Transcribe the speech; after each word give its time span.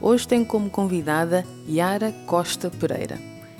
Hoje 0.00 0.28
tenho 0.28 0.46
como 0.46 0.70
convidada 0.70 1.44
Yara 1.68 2.12
Costa 2.24 2.70
Pereira. 2.70 3.18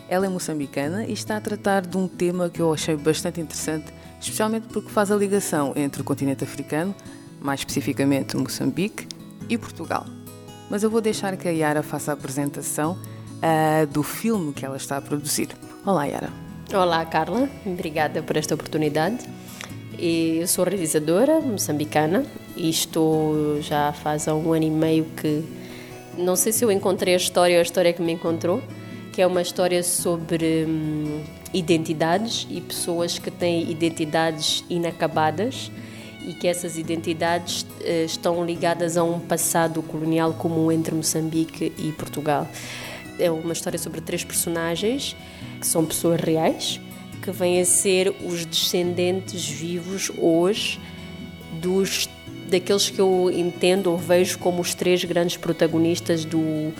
Ela 0.08 0.26
é 0.26 0.28
moçambicana 0.28 1.04
e 1.04 1.12
está 1.12 1.36
a 1.36 1.40
tratar 1.40 1.84
de 1.84 1.96
um 1.96 2.06
tema 2.06 2.48
que 2.48 2.62
eu 2.62 2.72
achei 2.72 2.96
bastante 2.96 3.40
interessante, 3.40 3.92
especialmente 4.20 4.68
porque 4.68 4.88
faz 4.88 5.10
a 5.10 5.16
ligação 5.16 5.72
entre 5.74 6.00
o 6.00 6.04
continente 6.04 6.44
africano, 6.44 6.94
mais 7.40 7.60
especificamente 7.60 8.36
Moçambique, 8.36 9.08
e 9.48 9.58
Portugal. 9.58 10.06
Mas 10.70 10.84
eu 10.84 10.90
vou 10.90 11.00
deixar 11.00 11.36
que 11.36 11.48
a 11.48 11.50
Yara 11.50 11.82
faça 11.82 12.12
a 12.12 12.14
apresentação 12.14 12.92
uh, 12.92 13.86
do 13.88 14.04
filme 14.04 14.52
que 14.52 14.64
ela 14.64 14.76
está 14.76 14.96
a 14.96 15.02
produzir. 15.02 15.48
Olá, 15.84 16.04
Yara. 16.04 16.30
Olá, 16.72 17.04
Carla. 17.04 17.48
Obrigada 17.66 18.22
por 18.22 18.36
esta 18.36 18.54
oportunidade. 18.54 19.18
Eu 19.98 20.46
sou 20.46 20.64
realizadora 20.64 21.40
moçambicana 21.40 22.24
e 22.56 22.70
estou 22.70 23.60
já 23.60 23.92
faz 23.92 24.28
um 24.28 24.52
ano 24.52 24.64
e 24.64 24.70
meio 24.70 25.04
que 25.16 25.44
não 26.18 26.36
sei 26.36 26.52
se 26.52 26.64
eu 26.64 26.70
encontrei 26.70 27.14
a 27.14 27.16
história 27.16 27.56
ou 27.56 27.60
a 27.60 27.62
história 27.62 27.92
que 27.92 28.02
me 28.02 28.12
encontrou, 28.12 28.62
que 29.12 29.22
é 29.22 29.26
uma 29.26 29.40
história 29.40 29.82
sobre 29.82 30.66
hum, 30.66 31.22
identidades 31.54 32.46
e 32.50 32.60
pessoas 32.60 33.18
que 33.18 33.30
têm 33.30 33.70
identidades 33.70 34.64
inacabadas 34.68 35.70
e 36.26 36.34
que 36.34 36.46
essas 36.46 36.76
identidades 36.76 37.62
uh, 37.62 38.04
estão 38.04 38.44
ligadas 38.44 38.96
a 38.96 39.04
um 39.04 39.18
passado 39.18 39.82
colonial 39.82 40.34
comum 40.34 40.70
entre 40.70 40.94
Moçambique 40.94 41.72
e 41.78 41.92
Portugal. 41.92 42.46
É 43.18 43.30
uma 43.30 43.52
história 43.52 43.78
sobre 43.78 44.00
três 44.00 44.22
personagens 44.24 45.16
que 45.58 45.66
são 45.66 45.84
pessoas 45.84 46.20
reais, 46.20 46.80
que 47.22 47.30
vêm 47.30 47.60
a 47.60 47.64
ser 47.64 48.14
os 48.24 48.44
descendentes 48.44 49.48
vivos 49.48 50.10
hoje 50.18 50.78
dos 51.60 52.08
daqueles 52.48 52.90
que 52.90 53.00
eu 53.00 53.30
entendo 53.34 53.90
ou 53.90 53.96
vejo 53.96 54.38
como 54.38 54.60
os 54.60 54.74
três 54.74 55.04
grandes 55.04 55.36
protagonistas 55.36 56.24
do, 56.24 56.72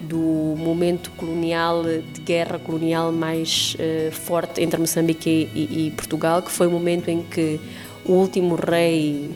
do 0.00 0.54
momento 0.58 1.10
colonial, 1.12 1.82
de 1.84 2.20
guerra 2.20 2.58
colonial 2.58 3.12
mais 3.12 3.76
uh, 3.78 4.10
forte 4.12 4.62
entre 4.62 4.80
Moçambique 4.80 5.48
e, 5.54 5.86
e, 5.86 5.90
Portugal, 5.92 6.42
que 6.42 6.50
foi 6.50 6.66
o 6.66 6.70
momento 6.70 7.08
em 7.08 7.22
que 7.22 7.60
o 8.04 8.12
último 8.12 8.54
rei, 8.54 9.30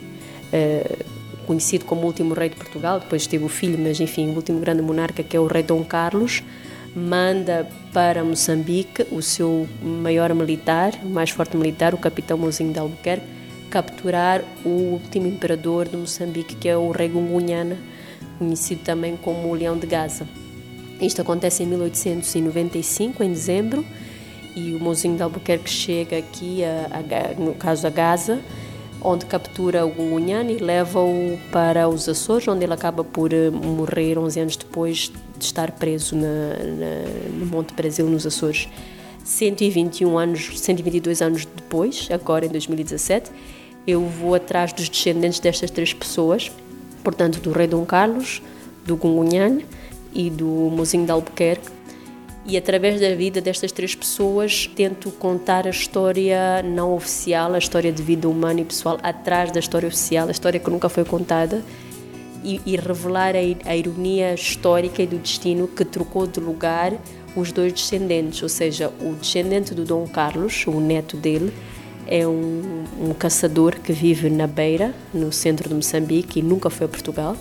uh, 0.51 1.05
conhecido 1.45 1.85
como 1.85 2.01
o 2.01 2.05
último 2.05 2.33
rei 2.33 2.49
de 2.49 2.55
Portugal, 2.55 2.99
depois 2.99 3.27
teve 3.27 3.45
o 3.45 3.49
filho, 3.49 3.77
mas 3.77 3.99
enfim, 3.99 4.29
o 4.29 4.35
último 4.35 4.59
grande 4.59 4.81
monarca, 4.81 5.21
que 5.21 5.37
é 5.37 5.39
o 5.39 5.45
rei 5.45 5.61
Dom 5.61 5.83
Carlos, 5.83 6.41
manda 6.95 7.67
para 7.93 8.23
Moçambique 8.23 9.05
o 9.11 9.21
seu 9.21 9.67
maior 9.83 10.33
militar, 10.33 10.93
o 11.03 11.09
mais 11.09 11.29
forte 11.29 11.55
militar, 11.57 11.93
o 11.93 11.97
capitão 11.97 12.37
Mozinho 12.37 12.71
de 12.71 12.79
Albuquerque, 12.79 13.34
capturar 13.75 14.41
o 14.63 14.69
último 14.69 15.27
imperador 15.27 15.89
de 15.89 15.97
Moçambique, 15.97 16.55
que 16.55 16.69
é 16.69 16.77
o 16.77 16.91
rei 16.91 17.09
Gungunhana, 17.09 17.77
conhecido 18.39 18.81
também 18.85 19.17
como 19.17 19.49
o 19.49 19.53
Leão 19.53 19.77
de 19.77 19.85
Gaza. 19.85 20.25
Isto 21.01 21.21
acontece 21.21 21.63
em 21.63 21.65
1895, 21.65 23.21
em 23.21 23.33
dezembro, 23.33 23.85
e 24.55 24.73
o 24.73 24.79
Mozinho 24.79 25.17
de 25.17 25.23
Albuquerque 25.23 25.69
chega 25.69 26.17
aqui, 26.17 26.63
a, 26.63 26.87
a, 26.89 27.33
no 27.37 27.53
caso 27.55 27.85
a 27.85 27.89
Gaza, 27.89 28.39
onde 29.01 29.25
captura 29.25 29.85
o 29.85 29.89
Gungunhana 29.89 30.53
e 30.53 30.57
leva-o 30.57 31.37
para 31.51 31.89
os 31.89 32.07
Açores, 32.07 32.47
onde 32.47 32.63
ele 32.63 32.73
acaba 32.73 33.03
por 33.03 33.33
eh, 33.33 33.49
morrer 33.49 34.17
11 34.17 34.39
anos 34.39 34.55
depois 34.55 35.11
de 35.37 35.43
estar 35.43 35.69
preso 35.73 36.15
na, 36.15 36.27
na, 36.27 37.39
no 37.39 37.45
Monte 37.47 37.73
Brasil, 37.73 38.07
nos 38.07 38.25
Açores. 38.25 38.69
121 39.25 40.17
anos, 40.17 40.61
122 40.61 41.21
anos 41.21 41.45
depois, 41.45 42.07
agora 42.09 42.45
em 42.45 42.49
2017, 42.49 43.31
eu 43.87 44.01
vou 44.01 44.35
atrás 44.35 44.73
dos 44.73 44.89
descendentes 44.89 45.39
destas 45.39 45.69
três 45.69 45.93
pessoas, 45.93 46.51
portanto, 47.03 47.39
do 47.39 47.51
rei 47.51 47.67
Dom 47.67 47.85
Carlos, 47.85 48.41
do 48.85 48.95
Gungunhan 48.95 49.59
e 50.13 50.29
do 50.29 50.45
Mozinho 50.45 51.05
de 51.05 51.11
Albuquerque. 51.11 51.75
E 52.47 52.57
através 52.57 53.01
da 53.01 53.13
vida 53.15 53.41
destas 53.41 53.71
três 53.71 53.95
pessoas, 53.95 54.69
tento 54.75 55.11
contar 55.11 55.65
a 55.65 55.71
história 55.71 56.61
não 56.63 56.93
oficial, 56.93 57.53
a 57.53 57.57
história 57.57 57.91
de 57.91 58.03
vida 58.03 58.29
humana 58.29 58.61
e 58.61 58.65
pessoal, 58.65 58.99
atrás 59.01 59.51
da 59.51 59.59
história 59.59 59.87
oficial, 59.87 60.27
a 60.27 60.31
história 60.31 60.59
que 60.59 60.69
nunca 60.69 60.87
foi 60.87 61.03
contada, 61.03 61.63
e, 62.43 62.61
e 62.63 62.75
revelar 62.75 63.33
a, 63.35 63.69
a 63.69 63.75
ironia 63.75 64.35
histórica 64.35 65.01
e 65.01 65.07
do 65.07 65.17
destino 65.17 65.67
que 65.67 65.83
trocou 65.83 66.27
de 66.27 66.39
lugar 66.39 66.93
os 67.35 67.51
dois 67.51 67.73
descendentes, 67.73 68.41
ou 68.43 68.47
seja, 68.47 68.93
o 69.01 69.13
descendente 69.15 69.73
do 69.73 69.83
Dom 69.83 70.07
Carlos, 70.07 70.65
o 70.67 70.79
neto 70.79 71.17
dele, 71.17 71.51
é 72.07 72.27
um, 72.27 72.83
um, 73.01 73.13
caçador 73.13 73.79
que 73.79 73.91
vive 73.91 74.29
na 74.29 74.47
Beira, 74.47 74.93
no 75.13 75.31
centro 75.31 75.67
de 75.67 75.75
Moçambique, 75.75 76.39
e 76.39 76.41
nunca 76.41 76.69
foi 76.69 76.85
a 76.85 76.89
Portugal. 76.89 77.35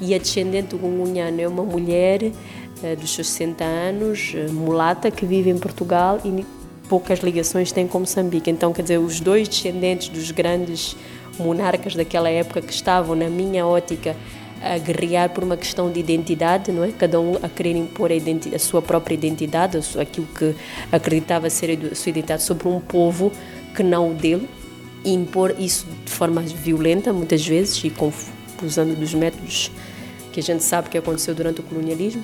E 0.00 0.14
a 0.14 0.18
descendente 0.18 0.68
do 0.68 0.78
Gungunhano 0.78 1.40
é 1.40 1.48
uma 1.48 1.62
mulher 1.62 2.24
uh, 2.24 2.96
dos 3.00 3.14
seus 3.14 3.28
60 3.28 3.64
anos, 3.64 4.34
uh, 4.34 4.52
mulata, 4.52 5.10
que 5.10 5.24
vive 5.24 5.50
em 5.50 5.58
Portugal 5.58 6.20
e 6.24 6.44
poucas 6.88 7.20
ligações 7.20 7.72
tem 7.72 7.86
com 7.86 8.00
Moçambique. 8.00 8.50
Então, 8.50 8.72
quer 8.72 8.82
dizer, 8.82 8.98
os 8.98 9.20
dois 9.20 9.48
descendentes 9.48 10.08
dos 10.08 10.30
grandes 10.30 10.96
monarcas 11.38 11.94
daquela 11.94 12.28
época 12.28 12.60
que 12.60 12.72
estavam, 12.72 13.16
na 13.16 13.28
minha 13.28 13.66
ótica, 13.66 14.16
a 14.62 14.78
guerrear 14.78 15.28
por 15.28 15.44
uma 15.44 15.56
questão 15.56 15.90
de 15.90 16.00
identidade, 16.00 16.72
não 16.72 16.84
é? 16.84 16.90
Cada 16.90 17.20
um 17.20 17.36
a 17.42 17.48
querer 17.48 17.76
impor 17.76 18.10
a, 18.10 18.54
a 18.54 18.58
sua 18.58 18.80
própria 18.80 19.14
identidade, 19.14 19.78
aquilo 19.98 20.26
que 20.26 20.54
acreditava 20.90 21.50
ser 21.50 21.78
a 21.92 21.94
sua 21.94 22.10
identidade 22.10 22.42
sobre 22.42 22.68
um 22.68 22.80
povo 22.80 23.30
que 23.74 23.82
não 23.82 24.12
o 24.12 24.14
dele 24.14 24.48
e 25.04 25.12
impor 25.12 25.54
isso 25.58 25.86
de 26.04 26.10
forma 26.10 26.40
violenta, 26.40 27.12
muitas 27.12 27.46
vezes, 27.46 27.82
e 27.84 27.92
usando 28.64 28.98
dos 28.98 29.12
métodos 29.12 29.70
que 30.32 30.40
a 30.40 30.42
gente 30.42 30.64
sabe 30.64 30.88
que 30.88 30.98
aconteceu 30.98 31.34
durante 31.34 31.60
o 31.60 31.62
colonialismo. 31.62 32.22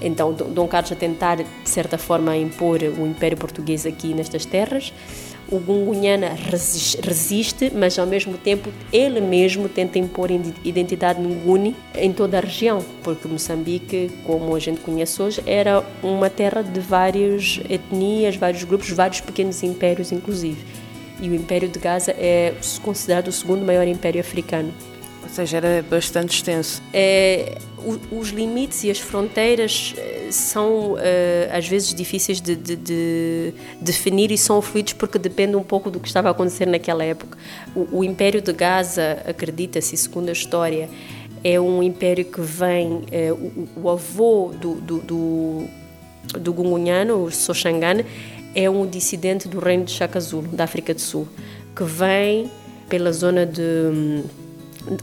Então, 0.00 0.32
Dom 0.32 0.66
Carlos 0.66 0.90
a 0.90 0.96
tentar, 0.96 1.36
de 1.36 1.46
certa 1.64 1.98
forma, 1.98 2.36
impor 2.36 2.80
o 2.82 3.06
Império 3.06 3.36
Português 3.36 3.86
aqui 3.86 4.14
nestas 4.14 4.44
terras. 4.44 4.92
O 5.48 5.58
Gungunhana 5.58 6.30
resiste, 7.04 7.70
mas 7.74 7.98
ao 7.98 8.06
mesmo 8.06 8.38
tempo 8.38 8.70
ele 8.90 9.20
mesmo 9.20 9.68
tenta 9.68 9.98
impor 9.98 10.30
identidade 10.64 11.20
Nguni 11.20 11.76
em 11.94 12.10
toda 12.10 12.38
a 12.38 12.40
região, 12.40 12.82
porque 13.02 13.28
Moçambique, 13.28 14.10
como 14.24 14.56
a 14.56 14.58
gente 14.58 14.80
conhece 14.80 15.20
hoje, 15.20 15.42
era 15.44 15.84
uma 16.02 16.30
terra 16.30 16.62
de 16.62 16.80
várias 16.80 17.60
etnias, 17.68 18.34
vários 18.34 18.64
grupos, 18.64 18.88
vários 18.90 19.20
pequenos 19.20 19.62
impérios, 19.62 20.10
inclusive 20.10 20.81
e 21.22 21.28
o 21.28 21.34
Império 21.34 21.68
de 21.68 21.78
Gaza 21.78 22.10
é 22.10 22.52
considerado 22.82 23.28
o 23.28 23.32
segundo 23.32 23.64
maior 23.64 23.86
império 23.86 24.20
africano. 24.20 24.74
Ou 25.22 25.28
seja, 25.28 25.58
era 25.58 25.82
bastante 25.88 26.34
extenso. 26.34 26.82
É, 26.92 27.56
os 28.10 28.30
limites 28.30 28.82
e 28.84 28.90
as 28.90 28.98
fronteiras 28.98 29.94
eh, 29.96 30.28
são 30.30 30.96
eh, 30.98 31.48
às 31.52 31.66
vezes 31.66 31.94
difíceis 31.94 32.40
de, 32.40 32.54
de, 32.54 32.76
de, 32.76 33.54
definir 33.80 34.30
e 34.30 34.38
são 34.38 34.60
fluidos 34.60 34.92
porque 34.92 35.18
depende 35.18 35.56
um 35.56 35.62
pouco 35.62 35.90
do 35.90 35.98
que 35.98 36.06
estava 36.06 36.28
a 36.28 36.32
acontecer 36.32 36.66
naquela 36.66 37.04
época. 37.04 37.38
O, 37.74 37.98
o 37.98 38.04
Império 38.04 38.40
de 38.40 38.52
Gaza, 38.52 39.22
acredita-se, 39.24 39.96
segundo 39.96 40.28
a 40.28 40.32
história, 40.32 40.88
é 41.44 41.60
um 41.60 41.82
império 41.82 42.24
que 42.24 42.40
vem. 42.40 43.02
É, 43.10 43.32
o, 43.32 43.68
o, 43.82 43.90
avô 43.90 44.52
do, 44.60 44.74
do, 44.74 44.98
do, 44.98 45.68
do 46.38 46.52
Gungunhano, 46.52 47.24
o 47.24 47.30
Soshangan, 47.30 48.04
é 48.54 48.68
um 48.68 48.86
dissidente 48.86 49.48
do 49.48 49.58
reino 49.58 49.84
de 49.84 49.92
Chaka 49.92 50.20
Zulu, 50.20 50.48
da 50.48 50.64
África 50.64 50.92
do 50.94 51.00
Sul, 51.00 51.28
que 51.74 51.84
vem 51.84 52.50
pela 52.88 53.12
zona 53.12 53.46
de 53.46 54.22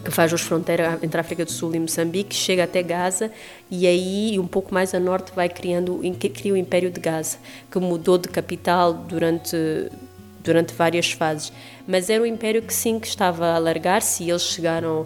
que 0.04 0.12
faz 0.12 0.34
as 0.34 0.42
fronteiras 0.42 1.02
entre 1.02 1.18
a 1.18 1.22
África 1.22 1.46
do 1.46 1.52
Sul 1.52 1.74
e 1.74 1.80
Moçambique, 1.80 2.36
chega 2.36 2.66
até 2.66 2.84
Gaza 2.84 3.32
e 3.72 3.88
aí 3.88 4.38
um 4.38 4.46
pouco 4.46 4.74
mais 4.74 4.94
a 4.94 5.00
norte 5.00 5.32
vai 5.34 5.48
criando 5.48 6.02
cria 6.34 6.54
o 6.54 6.58
Império 6.58 6.92
de 6.92 7.00
Gaza, 7.00 7.38
que 7.72 7.80
mudou 7.80 8.18
de 8.18 8.28
capital 8.28 8.94
durante 8.94 9.56
durante 10.42 10.74
várias 10.74 11.12
fases, 11.12 11.52
mas 11.86 12.10
era 12.10 12.24
um 12.24 12.26
império 12.26 12.62
que 12.62 12.74
sim 12.74 12.98
que 12.98 13.08
estava 13.08 13.46
a 13.46 13.56
alargar-se 13.56 14.24
e 14.24 14.30
eles 14.30 14.44
chegaram 14.44 15.06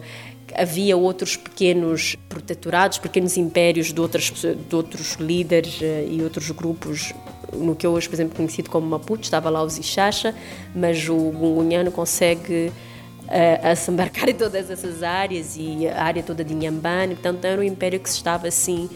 havia 0.56 0.96
outros 0.96 1.36
pequenos 1.36 2.16
protetorados, 2.30 2.98
pequenos 3.00 3.38
impérios 3.38 3.92
de, 3.92 4.00
outras, 4.00 4.32
de 4.32 4.76
outros 4.76 5.16
líderes 5.16 5.80
eh, 5.82 6.06
e 6.10 6.22
outros 6.22 6.52
grupos, 6.52 7.14
no 7.56 7.76
que 7.76 7.86
eu 7.86 7.92
hoje, 7.92 8.08
por 8.08 8.16
exemplo, 8.16 8.36
conhecido 8.36 8.70
como 8.70 8.88
Maputo, 8.88 9.24
estava 9.24 9.50
lá 9.50 9.64
os 9.64 9.78
Ixacha, 9.78 10.36
mas 10.76 11.08
o 11.08 11.16
Gungunhano 11.16 11.92
consegue 11.92 12.72
uh, 13.24 13.68
a 13.72 13.76
se 13.76 13.92
embarcar 13.92 14.28
em 14.30 14.34
todas 14.34 14.70
essas 14.70 15.04
áreas 15.04 15.56
e 15.58 15.88
a 15.88 16.04
área 16.04 16.24
toda 16.24 16.44
de 16.44 16.54
Inhambane, 16.54 17.16
portanto 17.16 17.46
era 17.46 17.60
um 17.60 17.64
império 17.64 18.00
que 18.00 18.10
se 18.10 18.18
estava 18.18 18.48
assim 18.48 18.90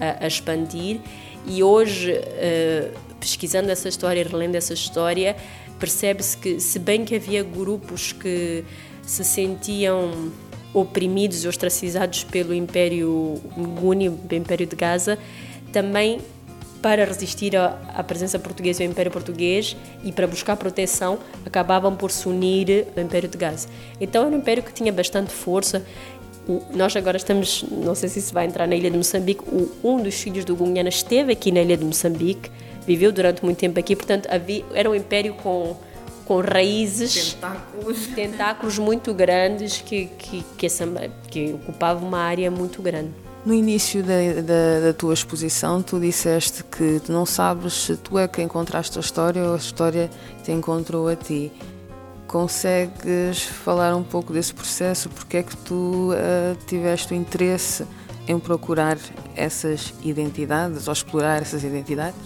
a, 0.00 0.24
a 0.24 0.26
expandir. 0.26 1.00
E 1.46 1.62
hoje, 1.62 2.12
uh, 2.12 2.98
pesquisando 3.20 3.70
essa 3.70 3.88
história, 3.88 4.22
relendo 4.22 4.54
essa 4.54 4.74
história, 4.74 5.36
percebe-se 5.78 6.36
que, 6.36 6.60
se 6.60 6.78
bem 6.78 7.04
que 7.04 7.14
havia 7.14 7.42
grupos 7.42 8.12
que 8.12 8.64
se 9.02 9.24
sentiam 9.24 10.30
oprimidos 10.74 11.44
e 11.44 11.48
ostracizados 11.48 12.24
pelo 12.24 12.54
Império 12.54 13.40
Guni, 13.80 14.08
o 14.08 14.18
Império 14.30 14.66
de 14.66 14.76
Gaza, 14.76 15.18
também 15.72 16.20
para 16.80 17.04
resistir 17.04 17.56
à, 17.56 18.02
presença 18.06 18.38
portuguesa 18.38 18.82
e 18.82 18.86
ao 18.86 18.92
Império 18.92 19.10
Português 19.10 19.76
e 20.02 20.12
para 20.12 20.26
buscar 20.26 20.56
proteção, 20.56 21.18
acabavam 21.44 21.94
por 21.94 22.10
se 22.10 22.28
unir 22.28 22.86
ao 22.96 23.02
Império 23.02 23.28
de 23.28 23.36
Gaza. 23.36 23.68
Então 24.00 24.26
era 24.26 24.34
um 24.34 24.38
império 24.38 24.62
que 24.62 24.72
tinha 24.72 24.92
bastante 24.92 25.32
força. 25.32 25.84
nós 26.74 26.94
agora 26.96 27.16
estamos, 27.16 27.64
não 27.70 27.94
sei 27.94 28.08
se 28.08 28.20
isso 28.20 28.32
vai 28.32 28.46
entrar 28.46 28.66
na 28.66 28.74
ilha 28.76 28.90
de 28.90 28.96
Moçambique, 28.96 29.42
um 29.82 30.00
dos 30.00 30.14
filhos 30.14 30.44
do 30.44 30.54
Gunhana 30.54 30.88
esteve 30.88 31.32
aqui 31.32 31.50
na 31.50 31.60
ilha 31.60 31.76
de 31.76 31.84
Moçambique, 31.84 32.50
viveu 32.86 33.12
durante 33.12 33.44
muito 33.44 33.58
tempo 33.58 33.78
aqui, 33.78 33.94
portanto 33.94 34.28
havia, 34.30 34.64
era 34.74 34.88
um 34.88 34.94
império 34.94 35.34
com 35.34 35.76
com 36.24 36.42
raízes, 36.42 37.32
tentáculos, 37.32 38.06
tentáculos 38.08 38.78
muito 38.78 39.14
grandes 39.14 39.80
que, 39.80 40.10
que, 40.18 40.44
que, 40.58 40.66
essa, 40.66 40.84
que 41.30 41.54
ocupava 41.54 42.04
uma 42.04 42.18
área 42.18 42.50
muito 42.50 42.82
grande. 42.82 43.27
No 43.48 43.54
início 43.54 44.02
da, 44.02 44.42
da, 44.42 44.88
da, 44.88 44.92
tua 44.92 45.14
exposição, 45.14 45.80
tu 45.80 45.98
disseste 45.98 46.62
que 46.64 47.00
não 47.08 47.24
sabes 47.24 47.72
se 47.72 47.96
tu 47.96 48.18
é 48.18 48.28
que 48.28 48.42
encontraste 48.42 48.98
a 48.98 49.00
história 49.00 49.42
ou 49.42 49.54
a 49.54 49.56
história 49.56 50.10
te 50.44 50.52
encontrou 50.52 51.08
a 51.08 51.16
ti. 51.16 51.50
Consegues 52.26 53.44
falar 53.44 53.96
um 53.96 54.02
pouco 54.02 54.34
desse 54.34 54.52
processo? 54.52 55.08
Porque 55.08 55.38
é 55.38 55.42
que 55.42 55.56
tu 55.56 56.12
uh, 56.12 56.58
tiveste 56.66 57.14
o 57.14 57.16
interesse 57.16 57.86
em 58.28 58.38
procurar 58.38 58.98
essas 59.34 59.94
identidades 60.02 60.86
ou 60.86 60.92
explorar 60.92 61.40
essas 61.40 61.64
identidades? 61.64 62.20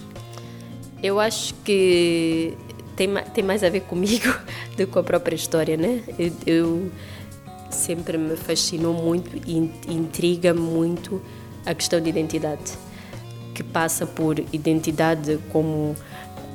Eu 1.00 1.20
acho 1.20 1.54
que 1.62 2.58
tem, 2.96 3.08
tem 3.32 3.44
mais 3.44 3.62
a 3.62 3.70
ver 3.70 3.82
comigo 3.82 4.26
do 4.76 4.78
que 4.78 4.86
com 4.86 4.98
a 4.98 5.04
própria 5.04 5.36
história, 5.36 5.76
né? 5.76 6.02
Eu, 6.18 6.32
eu 6.44 6.90
sempre 7.74 8.16
me 8.18 8.36
fascinou 8.36 8.94
muito 8.94 9.30
e 9.46 9.56
intriga 9.88 10.52
muito 10.54 11.20
a 11.64 11.74
questão 11.74 12.00
de 12.00 12.08
identidade, 12.08 12.72
que 13.54 13.62
passa 13.62 14.06
por 14.06 14.38
identidade 14.52 15.38
como 15.50 15.94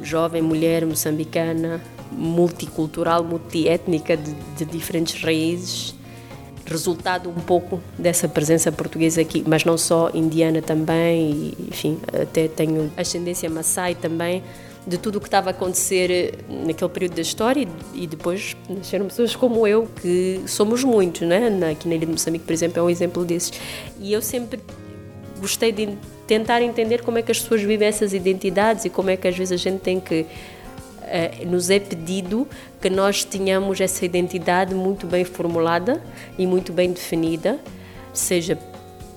jovem 0.02 0.42
mulher 0.42 0.86
moçambicana, 0.86 1.81
multicultural, 2.12 3.24
multiétnica, 3.24 4.16
de, 4.16 4.34
de 4.58 4.66
diferentes 4.66 5.22
raízes, 5.22 5.96
resultado 6.66 7.30
um 7.30 7.42
pouco 7.42 7.80
dessa 7.98 8.28
presença 8.28 8.72
portuguesa 8.72 9.22
aqui, 9.22 9.44
mas 9.48 9.64
não 9.64 9.78
só 9.78 10.12
indiana 10.14 10.62
também, 10.62 11.54
enfim, 11.68 11.98
até 12.22 12.48
tenho 12.48 12.92
ascendência 12.98 13.50
maçai 13.50 13.96
também, 13.96 14.44
de 14.88 14.98
tudo 14.98 15.18
o 15.18 15.19
que 15.19 15.28
estava 15.28 15.50
a 15.50 15.51
acontecer 15.51 16.10
eh, 16.10 16.31
naquele 16.48 16.89
período 16.89 17.16
da 17.16 17.22
história 17.22 17.68
e 17.94 18.07
depois 18.07 18.56
nasceram 18.69 19.06
pessoas 19.07 19.36
como 19.36 19.68
eu, 19.68 19.86
que 20.01 20.42
somos 20.48 20.81
muitos, 20.81 21.28
né? 21.28 21.50
Aqui 21.69 21.89
na 21.89 21.95
Ilha 21.95 22.06
de 22.06 22.13
Moçambique, 22.13 22.45
por 22.45 22.54
exemplo, 22.54 22.80
é 22.80 22.84
um 22.84 22.89
exemplo 22.89 23.25
desses. 23.25 23.51
E 24.00 24.13
eu 24.13 24.22
sempre 24.22 24.62
gostei 25.42 25.74
de 25.74 25.89
tentar 26.25 26.62
entender 26.62 27.01
como 27.04 27.18
é 27.18 27.22
que 27.22 27.31
as 27.31 27.39
pessoas 27.39 27.62
vivem 27.62 27.86
essas 27.86 28.13
identidades 28.13 28.86
e 28.86 28.89
como 28.89 29.10
é 29.10 29.18
que 29.18 29.28
às 29.28 29.38
vezes 29.38 29.51
a 29.51 29.57
gente 29.57 29.81
tem 29.81 30.00
que 30.00 30.25
Uh, 31.07 31.48
nos 31.48 31.69
é 31.69 31.80
pedido 31.80 32.45
que 32.81 32.90
nós 32.90 33.24
tenhamos 33.24 33.80
essa 33.80 34.04
identidade 34.04 34.75
muito 34.75 35.07
bem 35.07 35.24
formulada 35.24 36.04
e 36.38 36.45
muito 36.45 36.74
bem 36.74 36.92
definida, 36.92 37.57
seja 38.12 38.60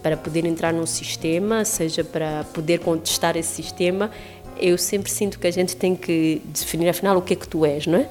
para 0.00 0.16
poder 0.16 0.44
entrar 0.44 0.72
num 0.72 0.86
sistema, 0.86 1.64
seja 1.64 2.04
para 2.04 2.44
poder 2.52 2.78
contestar 2.78 3.36
esse 3.36 3.62
sistema 3.62 4.08
eu 4.60 4.78
sempre 4.78 5.10
sinto 5.10 5.38
que 5.38 5.46
a 5.46 5.50
gente 5.50 5.76
tem 5.76 5.96
que 5.96 6.42
definir 6.46 6.88
afinal 6.88 7.16
o 7.16 7.22
que 7.22 7.32
é 7.32 7.36
que 7.36 7.48
tu 7.48 7.64
és, 7.64 7.86
não 7.86 7.98
é? 7.98 8.08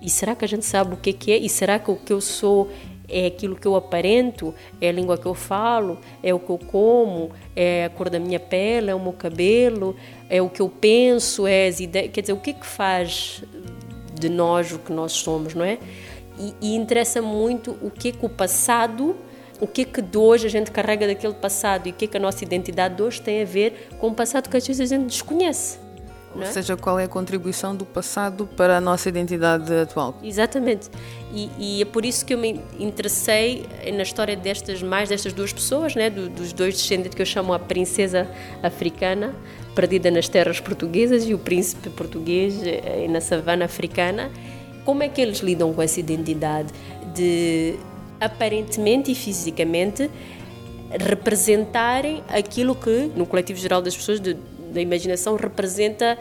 E 0.00 0.10
será 0.10 0.34
que 0.34 0.44
a 0.44 0.48
gente 0.48 0.64
sabe 0.64 0.94
o 0.94 0.96
que 0.96 1.10
é 1.10 1.12
que 1.12 1.32
é? 1.32 1.38
E 1.38 1.48
será 1.48 1.78
que 1.78 1.90
o 1.90 1.96
que 1.96 2.12
eu 2.12 2.20
sou 2.20 2.68
é 3.08 3.26
aquilo 3.26 3.56
que 3.56 3.66
eu 3.66 3.74
aparento? 3.74 4.54
É 4.80 4.88
a 4.88 4.92
língua 4.92 5.16
que 5.18 5.26
eu 5.26 5.34
falo? 5.34 5.98
É 6.22 6.32
o 6.34 6.38
que 6.38 6.50
eu 6.50 6.58
como? 6.58 7.30
É 7.54 7.86
a 7.86 7.90
cor 7.90 8.10
da 8.10 8.18
minha 8.18 8.38
pele? 8.38 8.90
É 8.90 8.94
o 8.94 9.00
meu 9.00 9.12
cabelo? 9.12 9.96
É 10.28 10.40
o 10.40 10.48
que 10.48 10.60
eu 10.60 10.68
penso? 10.68 11.46
É 11.46 11.66
as 11.66 11.80
ideias? 11.80 12.12
Quer 12.12 12.20
dizer, 12.20 12.32
o 12.34 12.36
que 12.36 12.50
é 12.50 12.52
que 12.52 12.66
faz 12.66 13.42
de 14.18 14.28
nós 14.28 14.72
o 14.72 14.78
que 14.78 14.92
nós 14.92 15.12
somos, 15.12 15.54
não 15.54 15.64
é? 15.64 15.78
E, 16.38 16.54
e 16.60 16.76
interessa 16.76 17.20
muito 17.22 17.76
o 17.82 17.90
que 17.90 18.08
é 18.08 18.12
que 18.12 18.24
o 18.24 18.28
passado 18.28 19.16
o 19.60 19.66
que 19.66 19.82
é 19.82 19.84
que 19.84 20.02
de 20.02 20.18
hoje 20.18 20.46
a 20.46 20.50
gente 20.50 20.70
carrega 20.70 21.06
daquele 21.06 21.32
passado 21.32 21.86
e 21.86 21.90
o 21.90 21.94
que 21.94 22.04
é 22.04 22.08
que 22.08 22.16
a 22.16 22.20
nossa 22.20 22.44
identidade 22.44 22.96
de 22.96 23.02
hoje 23.02 23.22
tem 23.22 23.40
a 23.40 23.44
ver 23.44 23.88
com 23.98 24.08
o 24.08 24.14
passado 24.14 24.50
que 24.50 24.56
às 24.56 24.66
vezes 24.66 24.92
a 24.92 24.96
gente 24.96 25.06
desconhece. 25.06 25.85
Ou 26.36 26.42
é? 26.42 26.52
seja, 26.52 26.76
qual 26.76 26.98
é 26.98 27.04
a 27.04 27.08
contribuição 27.08 27.74
do 27.74 27.84
passado 27.84 28.46
para 28.46 28.76
a 28.76 28.80
nossa 28.80 29.08
identidade 29.08 29.72
atual. 29.72 30.18
Exatamente. 30.22 30.88
E, 31.32 31.50
e, 31.58 31.82
é 31.82 31.84
por 31.84 32.04
isso 32.04 32.24
que 32.24 32.34
eu 32.34 32.38
me 32.38 32.60
interessei 32.78 33.66
na 33.94 34.02
história 34.02 34.36
destas 34.36 34.82
mais 34.82 35.08
destas 35.08 35.32
duas 35.32 35.52
pessoas, 35.52 35.94
né, 35.94 36.10
do, 36.10 36.28
dos 36.28 36.52
dois 36.52 36.74
descendentes 36.74 37.14
que 37.14 37.22
eu 37.22 37.26
chamo 37.26 37.52
a 37.52 37.58
princesa 37.58 38.28
africana, 38.62 39.34
perdida 39.74 40.10
nas 40.10 40.28
terras 40.28 40.60
portuguesas, 40.60 41.28
e 41.28 41.34
o 41.34 41.38
príncipe 41.38 41.90
português 41.90 42.62
eh, 42.62 43.06
na 43.08 43.20
savana 43.20 43.64
africana. 43.64 44.30
Como 44.84 45.02
é 45.02 45.08
que 45.08 45.20
eles 45.20 45.38
lidam 45.38 45.72
com 45.72 45.82
essa 45.82 45.98
identidade 45.98 46.72
de 47.14 47.74
aparentemente 48.20 49.10
e 49.10 49.14
fisicamente 49.14 50.10
representarem 50.90 52.22
aquilo 52.28 52.74
que 52.74 53.10
no 53.14 53.26
coletivo 53.26 53.58
geral 53.58 53.82
das 53.82 53.96
pessoas 53.96 54.20
de, 54.20 54.36
da 54.72 54.80
imaginação 54.80 55.36
representa 55.36 56.18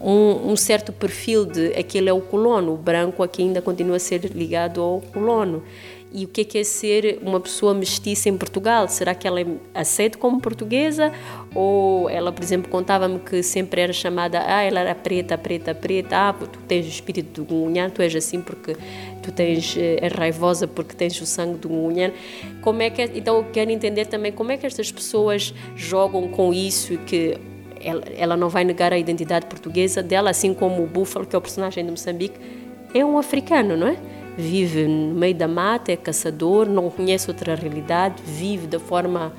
um, 0.00 0.52
um, 0.52 0.56
certo 0.56 0.92
perfil 0.92 1.44
de 1.44 1.68
aquele 1.74 2.08
é 2.08 2.12
o 2.12 2.20
colono, 2.20 2.74
o 2.74 2.76
branco 2.76 3.22
aqui 3.22 3.42
ainda 3.42 3.60
continua 3.60 3.96
a 3.96 4.00
ser 4.00 4.24
ligado 4.26 4.80
ao 4.80 5.00
colono. 5.00 5.62
E 6.10 6.24
o 6.24 6.28
que 6.28 6.40
é, 6.40 6.44
que 6.44 6.58
é 6.58 6.64
ser 6.64 7.18
uma 7.22 7.38
pessoa 7.38 7.74
mestiça 7.74 8.28
em 8.30 8.36
Portugal? 8.36 8.88
Será 8.88 9.14
que 9.14 9.28
ela 9.28 9.40
é 9.40 9.46
aceita 9.74 10.16
como 10.16 10.40
portuguesa? 10.40 11.12
Ou 11.54 12.08
ela, 12.08 12.32
por 12.32 12.42
exemplo, 12.42 12.70
contava-me 12.70 13.18
que 13.18 13.42
sempre 13.42 13.82
era 13.82 13.92
chamada, 13.92 14.42
ah, 14.46 14.62
ela 14.62 14.80
era 14.80 14.94
preta, 14.94 15.36
preta, 15.36 15.74
preta, 15.74 16.16
ah, 16.16 16.32
tu 16.32 16.58
tens 16.66 16.86
o 16.86 16.88
espírito 16.88 17.42
do 17.42 17.44
Gunhã, 17.44 17.90
tu 17.90 18.00
és 18.00 18.14
assim 18.16 18.40
porque 18.40 18.74
tu 19.22 19.30
tens, 19.32 19.76
eh, 19.76 19.98
és 20.00 20.12
raivosa 20.12 20.66
porque 20.66 20.94
tens 20.94 21.20
o 21.20 21.26
sangue 21.26 21.58
do 21.58 21.68
Gunhã. 21.68 22.10
Como 22.62 22.80
é 22.80 22.88
que 22.88 23.02
é? 23.02 23.10
Então 23.14 23.36
eu 23.36 23.44
quero 23.52 23.70
entender 23.70 24.06
também 24.06 24.32
como 24.32 24.50
é 24.50 24.56
que 24.56 24.66
estas 24.66 24.90
pessoas 24.90 25.52
jogam 25.76 26.28
com 26.28 26.54
isso 26.54 26.96
que 26.98 27.36
ela, 27.80 28.02
ela 28.16 28.36
não 28.36 28.48
vai 28.48 28.64
negar 28.64 28.92
a 28.92 28.98
identidade 28.98 29.46
portuguesa 29.46 30.02
dela, 30.02 30.30
assim 30.30 30.54
como 30.54 30.82
o 30.82 30.86
Búfalo, 30.86 31.26
que 31.26 31.36
é 31.36 31.38
o 31.38 31.42
personagem 31.42 31.84
de 31.84 31.90
Moçambique, 31.90 32.38
é 32.94 33.04
um 33.04 33.18
africano, 33.18 33.76
não 33.76 33.88
é? 33.88 33.96
Vive 34.38 34.86
no 34.86 35.16
meio 35.16 35.34
da 35.34 35.48
mata, 35.48 35.90
é 35.90 35.96
caçador, 35.96 36.68
não 36.68 36.88
conhece 36.90 37.28
outra 37.28 37.56
realidade, 37.56 38.22
vive 38.24 38.68
da 38.68 38.78
forma, 38.78 39.34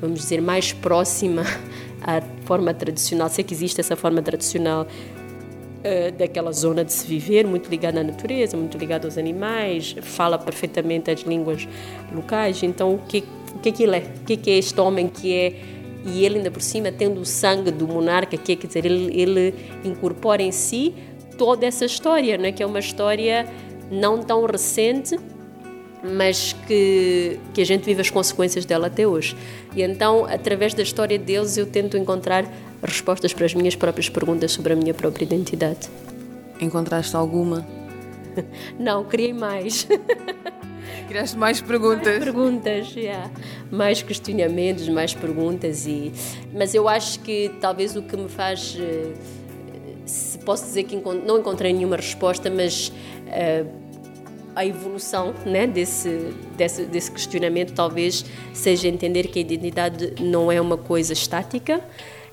vamos 0.00 0.20
dizer, 0.20 0.40
mais 0.40 0.72
próxima 0.72 1.42
à 2.00 2.22
forma 2.46 2.72
tradicional, 2.72 3.28
se 3.28 3.42
é 3.42 3.44
que 3.44 3.52
existe 3.52 3.80
essa 3.80 3.94
forma 3.94 4.22
tradicional 4.22 4.86
uh, 4.86 6.12
daquela 6.16 6.52
zona 6.52 6.82
de 6.82 6.90
se 6.90 7.06
viver, 7.06 7.46
muito 7.46 7.68
ligada 7.68 8.00
à 8.00 8.02
natureza, 8.02 8.56
muito 8.56 8.78
ligada 8.78 9.06
aos 9.06 9.18
animais, 9.18 9.94
fala 10.00 10.38
perfeitamente 10.38 11.10
as 11.10 11.20
línguas 11.20 11.68
locais. 12.10 12.62
Então, 12.62 12.94
o 12.94 12.98
que, 12.98 13.22
o 13.54 13.58
que 13.58 13.68
é 13.68 13.72
que 13.72 13.82
ele 13.82 13.96
é? 13.96 14.10
O 14.22 14.24
que 14.24 14.32
é, 14.32 14.36
que 14.38 14.50
é 14.50 14.56
este 14.56 14.80
homem 14.80 15.06
que 15.06 15.34
é 15.34 15.54
e 16.02 16.24
ele 16.24 16.38
ainda 16.38 16.50
por 16.50 16.62
cima 16.62 16.90
tendo 16.90 17.20
o 17.20 17.26
sangue 17.26 17.70
do 17.70 17.86
monarca, 17.86 18.36
que 18.36 18.52
é, 18.52 18.56
quer 18.56 18.66
dizer, 18.66 18.86
ele, 18.86 19.20
ele 19.20 19.54
incorpora 19.84 20.42
em 20.42 20.50
si 20.50 20.94
toda 21.36 21.66
essa 21.66 21.84
história, 21.84 22.38
né? 22.38 22.52
que 22.52 22.62
é 22.62 22.66
uma 22.66 22.78
história 22.78 23.46
não 23.90 24.22
tão 24.22 24.44
recente, 24.46 25.18
mas 26.02 26.54
que, 26.66 27.38
que 27.52 27.60
a 27.60 27.64
gente 27.64 27.84
vive 27.84 28.00
as 28.00 28.10
consequências 28.10 28.64
dela 28.64 28.86
até 28.86 29.06
hoje. 29.06 29.36
E 29.74 29.82
então, 29.82 30.24
através 30.24 30.74
da 30.74 30.82
história 30.82 31.18
deles, 31.18 31.56
eu 31.56 31.66
tento 31.66 31.96
encontrar 31.96 32.44
respostas 32.82 33.32
para 33.32 33.46
as 33.46 33.54
minhas 33.54 33.76
próprias 33.76 34.08
perguntas 34.08 34.52
sobre 34.52 34.72
a 34.72 34.76
minha 34.76 34.94
própria 34.94 35.24
identidade. 35.24 35.88
Encontraste 36.60 37.14
alguma? 37.16 37.66
Não, 38.78 39.04
criei 39.04 39.32
mais. 39.32 39.86
Criaste 41.08 41.36
mais 41.36 41.60
perguntas. 41.60 42.06
Mais 42.06 42.24
perguntas, 42.24 42.94
yeah. 42.94 43.30
mais 43.70 44.02
questionamentos, 44.02 44.88
mais 44.88 45.12
perguntas. 45.12 45.86
E... 45.86 46.12
Mas 46.52 46.74
eu 46.74 46.88
acho 46.88 47.20
que 47.20 47.50
talvez 47.60 47.96
o 47.96 48.02
que 48.02 48.16
me 48.16 48.28
faz. 48.28 48.76
Eh, 48.78 49.12
se 50.06 50.38
posso 50.38 50.64
dizer 50.64 50.84
que 50.84 50.96
não 50.96 51.38
encontrei 51.38 51.72
nenhuma 51.72 51.96
resposta, 51.96 52.50
mas 52.50 52.88
uh, 52.88 53.79
a 54.54 54.64
evolução 54.64 55.34
né, 55.44 55.66
desse, 55.66 56.34
desse, 56.56 56.84
desse 56.84 57.10
questionamento 57.10 57.72
talvez 57.72 58.24
seja 58.52 58.88
entender 58.88 59.28
que 59.28 59.38
a 59.38 59.42
identidade 59.42 60.14
não 60.20 60.50
é 60.50 60.60
uma 60.60 60.76
coisa 60.76 61.12
estática, 61.12 61.80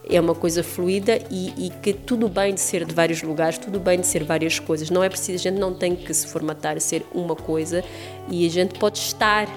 é 0.09 0.19
uma 0.19 0.33
coisa 0.33 0.63
fluida 0.63 1.19
e, 1.29 1.67
e, 1.67 1.69
que 1.81 1.93
tudo 1.93 2.29
bem 2.29 2.53
de 2.53 2.61
ser 2.61 2.85
de 2.85 2.93
vários 2.93 3.21
lugares, 3.21 3.57
tudo 3.57 3.79
bem 3.79 3.99
de 3.99 4.07
ser 4.07 4.23
várias 4.23 4.57
coisas. 4.59 4.89
Não 4.89 5.03
é 5.03 5.09
preciso, 5.09 5.47
a 5.47 5.51
gente 5.51 5.59
não 5.59 5.73
tem 5.73 5.95
que 5.95 6.13
se 6.13 6.27
formatar 6.27 6.77
a 6.77 6.79
ser 6.79 7.05
uma 7.13 7.35
coisa 7.35 7.83
e 8.29 8.45
a 8.45 8.49
gente 8.49 8.79
pode 8.79 8.99
estar 8.99 9.47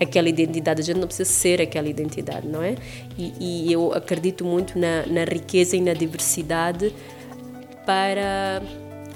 aquela 0.00 0.28
identidade. 0.28 0.80
A 0.80 0.84
gente 0.84 0.98
não 0.98 1.06
precisa 1.06 1.30
ser 1.30 1.60
aquela 1.60 1.88
identidade, 1.88 2.48
não 2.48 2.62
é? 2.62 2.76
E, 3.18 3.66
e 3.66 3.72
eu 3.72 3.92
acredito 3.92 4.44
muito 4.44 4.78
na, 4.78 5.06
na 5.06 5.24
riqueza 5.24 5.76
e 5.76 5.80
na 5.80 5.92
diversidade 5.92 6.94
para 7.84 8.62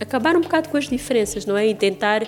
acabar 0.01 0.37
um 0.37 0.41
bocado 0.41 0.69
com 0.69 0.77
as 0.77 0.89
diferenças, 0.89 1.47
não 1.47 1.57
é? 1.57 1.67
E 1.67 1.75
tentar. 1.75 2.27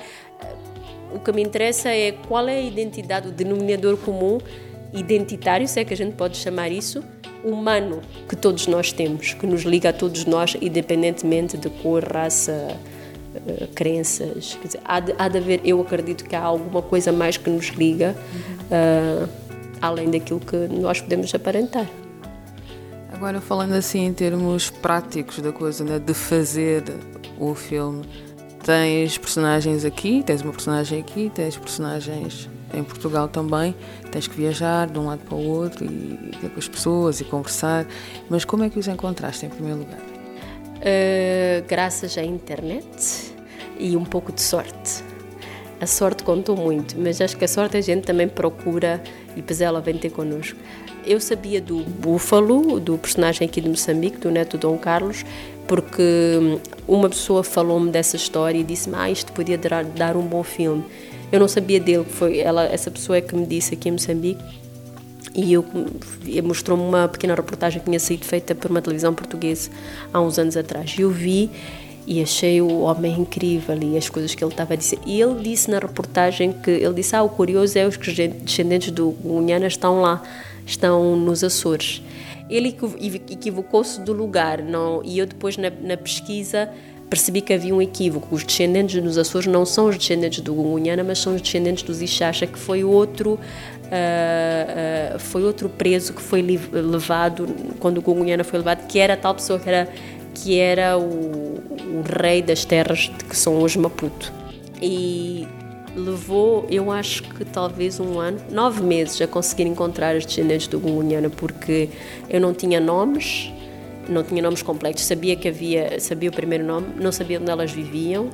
O 1.15 1.19
que 1.19 1.33
me 1.33 1.43
interessa 1.43 1.89
é 1.89 2.13
qual 2.13 2.49
é 2.49 2.57
a 2.57 2.61
identidade, 2.61 3.29
o 3.29 3.33
denominador 3.33 3.97
comum 3.97 4.39
identitário, 4.93 5.67
se 5.67 5.81
é 5.81 5.85
que 5.85 5.93
a 5.93 5.97
gente 5.97 6.15
pode 6.15 6.37
chamar 6.37 6.71
isso, 6.71 7.03
humano 7.45 8.01
que 8.29 8.35
todos 8.35 8.67
nós 8.67 8.93
temos, 8.93 9.35
que 9.35 9.47
nos 9.47 9.63
liga 9.63 9.91
a 9.91 9.93
todos 9.93 10.25
nós, 10.25 10.57
independentemente 10.61 11.57
de 11.57 11.71
cor, 11.71 12.03
raça, 12.03 12.77
uh, 13.35 13.67
crenças. 13.75 14.59
Quer 14.61 14.67
dizer, 14.67 14.81
há, 14.85 15.01
de, 15.01 15.15
há 15.19 15.29
de 15.29 15.39
haver, 15.39 15.61
eu 15.65 15.81
acredito 15.81 16.25
que 16.25 16.35
há 16.35 16.43
alguma 16.43 16.83
coisa 16.83 17.13
mais 17.13 17.37
que 17.37 17.49
nos 17.49 17.67
liga, 17.69 18.17
uh, 18.71 19.29
além 19.81 20.11
daquilo 20.11 20.41
que 20.41 20.57
nós 20.57 21.01
podemos 21.01 21.35
aparentar. 21.35 21.87
Agora, 23.13 23.41
falando 23.41 23.73
assim 23.73 24.05
em 24.05 24.13
termos 24.13 24.69
práticos 24.69 25.39
da 25.39 25.53
coisa, 25.53 25.85
né, 25.85 25.99
de 25.99 26.13
fazer 26.13 26.83
o 27.39 27.55
filme, 27.55 28.05
tens 28.67 29.17
personagens 29.17 29.85
aqui, 29.85 30.25
tens 30.27 30.43
uma 30.43 30.51
personagem 30.51 30.99
aqui, 30.99 31.31
tens 31.33 31.57
personagens 31.57 32.51
em 32.75 32.83
Portugal 32.83 33.29
também, 33.29 33.77
tens 34.11 34.27
que 34.27 34.35
viajar 34.35 34.89
de 34.89 34.99
um 34.99 35.07
lado 35.07 35.21
para 35.21 35.37
o 35.37 35.49
outro 35.49 35.85
e 35.85 36.33
ter 36.41 36.51
com 36.51 36.59
as 36.59 36.67
pessoas 36.67 37.21
e 37.21 37.25
conversar. 37.25 37.87
Mas 38.29 38.45
como 38.45 38.65
é 38.65 38.69
que 38.69 38.77
os 38.77 38.89
encontraste 38.89 39.47
em 39.47 39.49
primeiro 39.51 39.79
lugar? 39.79 40.01
Uh, 40.01 41.65
graças 41.69 42.19
à 42.19 42.25
internet 42.25 43.33
e 43.79 43.97
um 43.97 44.05
pouco 44.05 44.33
de 44.33 44.43
sorte. 44.43 45.05
A 45.81 45.87
sorte 45.87 46.25
contou 46.25 46.57
muito, 46.57 46.99
mas 46.99 47.21
acho 47.21 47.37
que 47.37 47.45
a 47.45 47.49
sorte 47.49 47.77
a 47.77 47.81
gente 47.81 48.03
também 48.03 48.27
procura 48.27 49.01
e 49.33 49.37
depois 49.37 49.61
ela 49.61 49.81
vem 49.81 49.97
ter 49.97 50.11
connosco. 50.11 50.59
Eu 51.07 51.21
sabia 51.21 51.61
do 51.61 51.85
Búfalo, 51.85 52.81
do 52.81 52.99
personagem 52.99 53.47
aqui 53.47 53.61
de 53.61 53.69
Moçambique, 53.69 54.19
do 54.19 54.29
neto 54.29 54.59
Dom 54.59 54.77
Carlos, 54.77 55.25
porque 55.67 56.59
uma 56.87 57.09
pessoa 57.09 57.43
falou-me 57.43 57.91
dessa 57.91 58.17
história 58.17 58.59
e 58.59 58.65
disse-me: 58.65 58.97
Ah, 58.97 59.11
isto 59.11 59.33
podia 59.33 59.59
dar, 59.59 59.85
dar 59.85 60.17
um 60.17 60.27
bom 60.27 60.43
filme. 60.43 60.85
Eu 61.31 61.41
não 61.41 61.49
sabia 61.49 61.81
dele, 61.81 62.05
foi 62.05 62.39
ela, 62.39 62.65
essa 62.65 62.91
pessoa 62.91 63.19
é 63.19 63.21
que 63.21 63.35
me 63.35 63.45
disse 63.45 63.75
aqui 63.75 63.89
em 63.89 63.93
Moçambique. 63.93 64.43
E 65.35 65.53
eu, 65.53 65.65
mostrou-me 66.43 66.83
uma 66.83 67.09
pequena 67.09 67.35
reportagem 67.35 67.81
que 67.81 67.85
tinha 67.85 67.99
sido 67.99 68.25
feita 68.25 68.55
por 68.55 68.71
uma 68.71 68.81
televisão 68.81 69.13
portuguesa 69.13 69.71
há 70.13 70.21
uns 70.21 70.39
anos 70.39 70.57
atrás. 70.57 70.95
Eu 70.99 71.11
vi 71.11 71.51
e 72.07 72.23
achei 72.23 72.63
o 72.63 72.81
homem 72.81 73.21
incrível 73.21 73.77
e 73.83 73.99
as 73.99 74.09
coisas 74.09 74.35
que 74.35 74.43
ele 74.43 74.53
estava 74.53 74.73
a 74.75 74.77
dizer. 74.77 74.99
E 75.05 75.21
ele 75.21 75.43
disse 75.43 75.71
na 75.71 75.79
reportagem 75.79 76.53
que 76.53 76.71
ele 76.71 76.95
disse: 76.95 77.15
"Ah, 77.15 77.23
o 77.23 77.29
curioso 77.29 77.77
é 77.79 77.87
os 77.87 77.99
descendentes 77.99 78.91
do 78.93 79.11
Gunhana 79.11 79.67
estão 79.67 80.01
lá, 80.01 80.23
estão 80.65 81.17
nos 81.17 81.43
Açores". 81.45 82.01
Ele 82.49 82.77
equivocou-se 83.31 84.01
do 84.01 84.13
lugar, 84.13 84.63
não? 84.63 85.03
E 85.05 85.19
eu 85.19 85.27
depois 85.27 85.57
na, 85.57 85.71
na 85.71 85.97
pesquisa 85.97 86.71
percebi 87.09 87.41
que 87.41 87.53
havia 87.53 87.75
um 87.75 87.81
equívoco. 87.81 88.35
Os 88.35 88.45
descendentes 88.45 89.03
dos 89.03 89.19
Açores 89.19 89.47
não 89.47 89.65
são 89.65 89.87
os 89.87 89.97
descendentes 89.97 90.41
do 90.41 90.55
Gungunhana, 90.55 91.03
mas 91.05 91.19
são 91.19 91.35
os 91.35 91.43
descendentes 91.43 91.83
dos 91.83 92.03
Ixacha, 92.03 92.47
que 92.47 92.59
foi 92.59 92.85
outro, 92.85 93.35
uh, 93.35 95.17
uh, 95.17 95.19
foi 95.19 95.45
outro 95.45 95.69
preso 95.69 96.13
que 96.13 96.23
foi 96.23 96.43
levado, 96.43 97.49
quando 97.79 97.99
o 97.99 98.03
Gungunhana 98.03 98.45
foi 98.45 98.59
levado, 98.59 98.87
que 98.87 98.99
era 98.99 99.17
tal 99.17 99.35
pessoa 99.35 99.59
que 99.59 99.69
era, 99.69 99.89
que 100.35 100.59
era 100.59 100.99
o, 100.99 101.03
o 101.03 102.03
rei 102.21 102.43
das 102.43 102.65
terras 102.65 103.11
que 103.29 103.37
são 103.37 103.61
hoje 103.61 103.79
Maputo. 103.79 104.33
E 104.81 105.47
levou, 105.97 106.67
eu 106.71 106.91
acho 106.93 107.23
que 107.23 107.45
talvez 107.45 107.99
um 107.99 108.21
ano, 108.21 108.39
nove 108.51 108.83
meses 108.83 109.21
a 109.21 109.27
conseguir 109.27 109.65
encontrar 109.65 110.15
os 110.15 110.27
descendentes 110.27 110.69
do 110.69 110.79
Gungunhana, 110.79 111.31
porque 111.31 111.89
eu 112.29 112.41
não 112.41 112.53
tinha 112.53 112.79
nomes, 112.79 113.51
não 114.09 114.23
tinha 114.23 114.43
nomes 114.43 114.63
completos, 114.63 115.05
sabia 115.05 115.35
que 115.35 115.49
havia, 115.49 115.99
sabia 115.99 116.29
o 116.29 116.33
primeiro 116.33 116.65
nome, 116.65 116.89
não 116.97 117.11
sabia 117.11 117.41
onde 117.41 117.51
elas 117.51 117.73
viviam. 117.73 118.29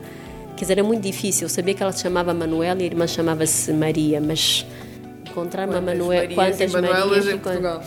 Quer 0.56 0.64
dizer, 0.64 0.72
era 0.74 0.84
muito 0.84 1.02
difícil. 1.02 1.48
sabia 1.48 1.72
que 1.74 1.82
ela 1.82 1.92
se 1.92 2.02
chamava 2.02 2.34
Manuela 2.34 2.80
e 2.80 2.82
a 2.82 2.86
irmã 2.86 3.06
chamava-se 3.06 3.72
Maria, 3.72 4.20
mas 4.20 4.66
encontrar 5.28 5.68
uma 5.68 5.80
Manuela, 5.80 6.34
quantas 6.34 6.72
Marias 6.72 7.28
em 7.28 7.38
Portugal. 7.38 7.82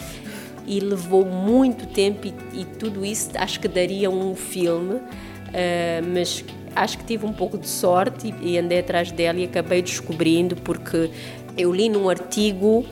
E 0.66 0.80
levou 0.80 1.24
muito 1.24 1.86
tempo 1.86 2.26
e, 2.26 2.34
e, 2.62 2.66
tudo 2.66 3.06
isso 3.06 3.30
acho 3.36 3.60
que 3.60 3.68
daria 3.68 4.10
um 4.10 4.34
filme, 4.36 4.96
uh, 4.96 5.02
mas 6.12 6.44
acho 6.76 6.98
que 6.98 7.06
tive 7.06 7.26
um 7.26 7.34
pouco 7.34 7.58
de 7.58 7.68
sorte 7.68 8.34
e, 8.42 8.58
andei 8.58 8.80
atrás 8.80 9.12
dela 9.12 9.40
e 9.40 9.46
acabei 9.46 9.82
descobrindo 9.82 10.56
porque 10.58 11.10
eu 11.58 11.74
li 11.74 11.90
num 11.90 12.10
artigo 12.10 12.86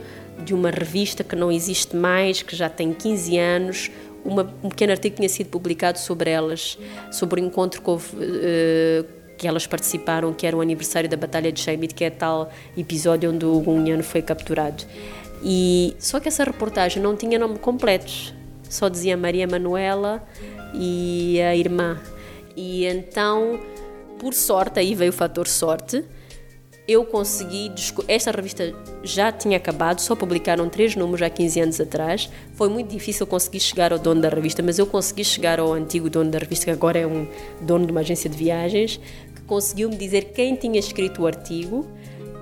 de 0.44 0.54
uma 0.54 0.70
revista 0.70 1.22
que 1.22 1.36
não 1.36 1.52
existe 1.52 1.94
mais, 1.94 2.42
que 2.42 2.56
já 2.56 2.68
tem 2.68 2.92
15 2.92 3.38
anos, 3.38 3.90
uma, 4.24 4.42
um 4.62 4.68
pequeno 4.70 4.92
artigo 4.92 5.16
tinha 5.16 5.28
sido 5.28 5.48
publicado 5.48 5.98
sobre 5.98 6.30
elas, 6.30 6.78
sobre 7.12 7.40
o 7.40 7.44
encontro 7.44 7.82
que, 7.82 7.90
houve, 7.90 8.16
uh, 8.16 9.04
que 9.36 9.46
elas 9.46 9.66
participaram, 9.66 10.32
que 10.32 10.46
era 10.46 10.56
o 10.56 10.60
aniversário 10.60 11.08
da 11.08 11.16
Batalha 11.16 11.52
de 11.52 11.60
Sheimit, 11.60 11.94
que 11.94 12.04
é 12.04 12.10
tal 12.10 12.50
episódio 12.76 13.30
onde 13.30 13.44
o 13.44 13.60
Gunhano 13.60 14.02
foi 14.02 14.22
capturado. 14.22 14.82
E 15.42 15.94
só 15.98 16.18
que 16.18 16.28
essa 16.28 16.42
reportagem 16.42 17.02
não 17.02 17.14
tinha 17.14 17.38
nome 17.38 17.58
completos, 17.58 18.32
só 18.68 18.88
dizia 18.88 19.16
Maria 19.16 19.46
Manuela 19.46 20.26
e 20.72 21.40
a 21.42 21.54
irmã. 21.54 22.00
E 22.56 22.86
então, 22.86 23.60
por 24.18 24.34
sorte, 24.34 24.80
aí 24.80 24.94
veio 24.94 25.10
o 25.10 25.12
fator 25.12 25.46
sorte, 25.46 26.04
eu 26.86 27.04
consegui. 27.04 27.72
Esta 28.06 28.30
revista 28.30 28.74
já 29.02 29.32
tinha 29.32 29.56
acabado, 29.56 30.00
só 30.00 30.14
publicaram 30.14 30.68
três 30.68 30.94
números 30.94 31.22
há 31.22 31.30
15 31.30 31.60
anos 31.60 31.80
atrás. 31.80 32.30
Foi 32.54 32.68
muito 32.68 32.90
difícil 32.90 33.26
conseguir 33.26 33.60
chegar 33.60 33.92
ao 33.92 33.98
dono 33.98 34.20
da 34.20 34.28
revista, 34.28 34.62
mas 34.62 34.78
eu 34.78 34.86
consegui 34.86 35.24
chegar 35.24 35.58
ao 35.58 35.72
antigo 35.72 36.10
dono 36.10 36.30
da 36.30 36.38
revista, 36.38 36.66
que 36.66 36.70
agora 36.70 36.98
é 36.98 37.06
um 37.06 37.26
dono 37.60 37.86
de 37.86 37.92
uma 37.92 38.00
agência 38.00 38.28
de 38.28 38.36
viagens, 38.36 39.00
que 39.34 39.42
conseguiu 39.42 39.88
me 39.88 39.96
dizer 39.96 40.32
quem 40.34 40.54
tinha 40.56 40.78
escrito 40.78 41.22
o 41.22 41.26
artigo. 41.26 41.86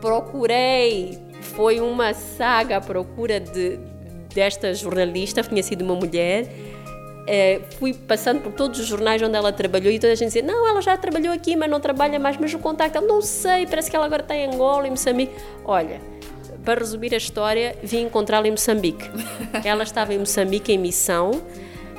Procurei, 0.01 1.19
foi 1.41 1.81
uma 1.81 2.13
saga 2.13 2.79
à 2.79 2.81
procura 2.81 3.39
de, 3.39 3.79
desta 4.35 4.75
jornalista, 4.75 5.43
tinha 5.43 5.63
sido 5.63 5.83
uma 5.83 5.95
mulher 5.95 6.49
é, 7.27 7.61
fui 7.79 7.95
passando 7.95 8.41
por 8.41 8.53
todos 8.53 8.81
os 8.81 8.87
jornais 8.87 9.23
onde 9.23 9.37
ela 9.37 9.53
trabalhou 9.53 9.93
e 9.93 9.99
toda 9.99 10.13
a 10.13 10.17
gente 10.17 10.29
dizia: 10.29 10.43
Não, 10.43 10.69
ela 10.69 10.81
já 10.81 10.97
trabalhou 10.97 11.33
aqui, 11.33 11.57
mas 11.57 11.71
não 11.71 11.81
trabalha 11.81 12.19
mais. 12.19 12.37
Mas 12.37 12.53
o 12.53 12.59
contacto, 12.59 12.99
eu 12.99 13.07
não 13.07 13.21
sei, 13.21 13.67
parece 13.67 13.91
que 13.91 13.97
ela 13.97 14.07
agora 14.07 14.23
está 14.23 14.35
em 14.35 14.47
Angola, 14.47 14.87
em 14.87 14.91
Moçambique. 14.91 15.33
Olha, 15.65 16.01
para 16.65 16.81
resumir 16.81 17.15
a 17.15 17.17
história, 17.17 17.77
vim 17.83 18.03
encontrá-la 18.03 18.49
em 18.49 18.53
Moçambique. 18.53 19.09
ela 19.65 19.83
estava 19.83 20.13
em 20.15 20.19
Moçambique 20.19 20.73
em 20.73 20.79
missão 20.79 21.43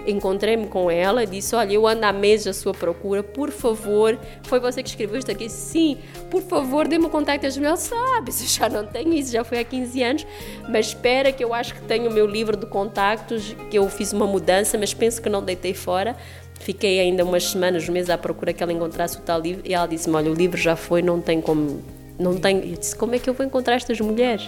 encontrei-me 0.06 0.68
com 0.68 0.90
ela, 0.90 1.26
disse: 1.26 1.56
Olha, 1.56 1.74
eu 1.74 1.88
ando 1.88 2.06
há 2.06 2.14
meses 2.14 2.48
à 2.48 2.54
sua 2.54 2.74
procura, 2.74 3.24
por 3.24 3.52
favor. 3.52 4.18
Foi 4.44 4.60
você 4.60 4.84
que 4.84 4.90
escreveu 4.90 5.18
isto 5.18 5.32
aqui? 5.32 5.50
Sim, 5.50 5.98
por 6.30 6.42
favor, 6.42 6.88
dê-me 6.88 7.06
o 7.06 7.10
contacto 7.10 7.48
meus. 7.60 7.80
Sabe, 7.80 8.32
eu 8.32 8.48
já 8.48 8.70
não 8.70 8.86
tenho 8.86 9.14
isso, 9.14 9.32
já 9.32 9.44
foi 9.44 9.60
há 9.60 9.64
15 9.64 10.04
anos, 10.04 10.28
mas 10.70 10.88
espera 10.88 11.32
que 11.32 11.44
eu 11.44 11.54
acho 11.54 11.76
que 11.76 11.82
tenho 11.82 12.10
o 12.10 12.14
meu 12.14 12.26
livro 12.26 12.56
de 12.56 12.66
contactos, 12.66 13.56
que 13.70 13.78
eu 13.78 13.88
fiz 13.90 14.14
uma 14.14 14.28
mudança, 14.28 14.78
mas 14.78 14.94
penso 14.94 15.22
que 15.22 15.30
não 15.30 15.44
deitei 15.44 15.74
fora. 15.74 16.16
Fiquei 16.60 17.00
ainda 17.00 17.26
umas 17.26 17.50
semanas, 17.50 17.90
meses 17.90 18.10
à 18.10 18.18
procura 18.18 18.54
que 18.54 18.64
ela 18.64 18.72
encontrasse 18.72 19.18
o 19.18 19.22
tal 19.22 19.40
livro 19.40 19.62
e 19.66 19.74
ela 19.74 19.88
disse-me: 19.88 20.16
Olha, 20.16 20.32
o 20.32 20.34
livro 20.34 20.58
já 20.58 20.76
foi, 20.76 21.02
não 21.02 21.20
tem 21.20 21.42
como. 21.42 21.84
Não 22.18 22.38
tem. 22.38 22.72
Eu 22.72 22.78
disse: 22.78 22.96
Como 22.96 23.16
é 23.16 23.20
que 23.20 23.30
eu 23.30 23.34
vou 23.34 23.46
encontrar 23.46 23.76
estas 23.76 24.00
mulheres? 24.00 24.48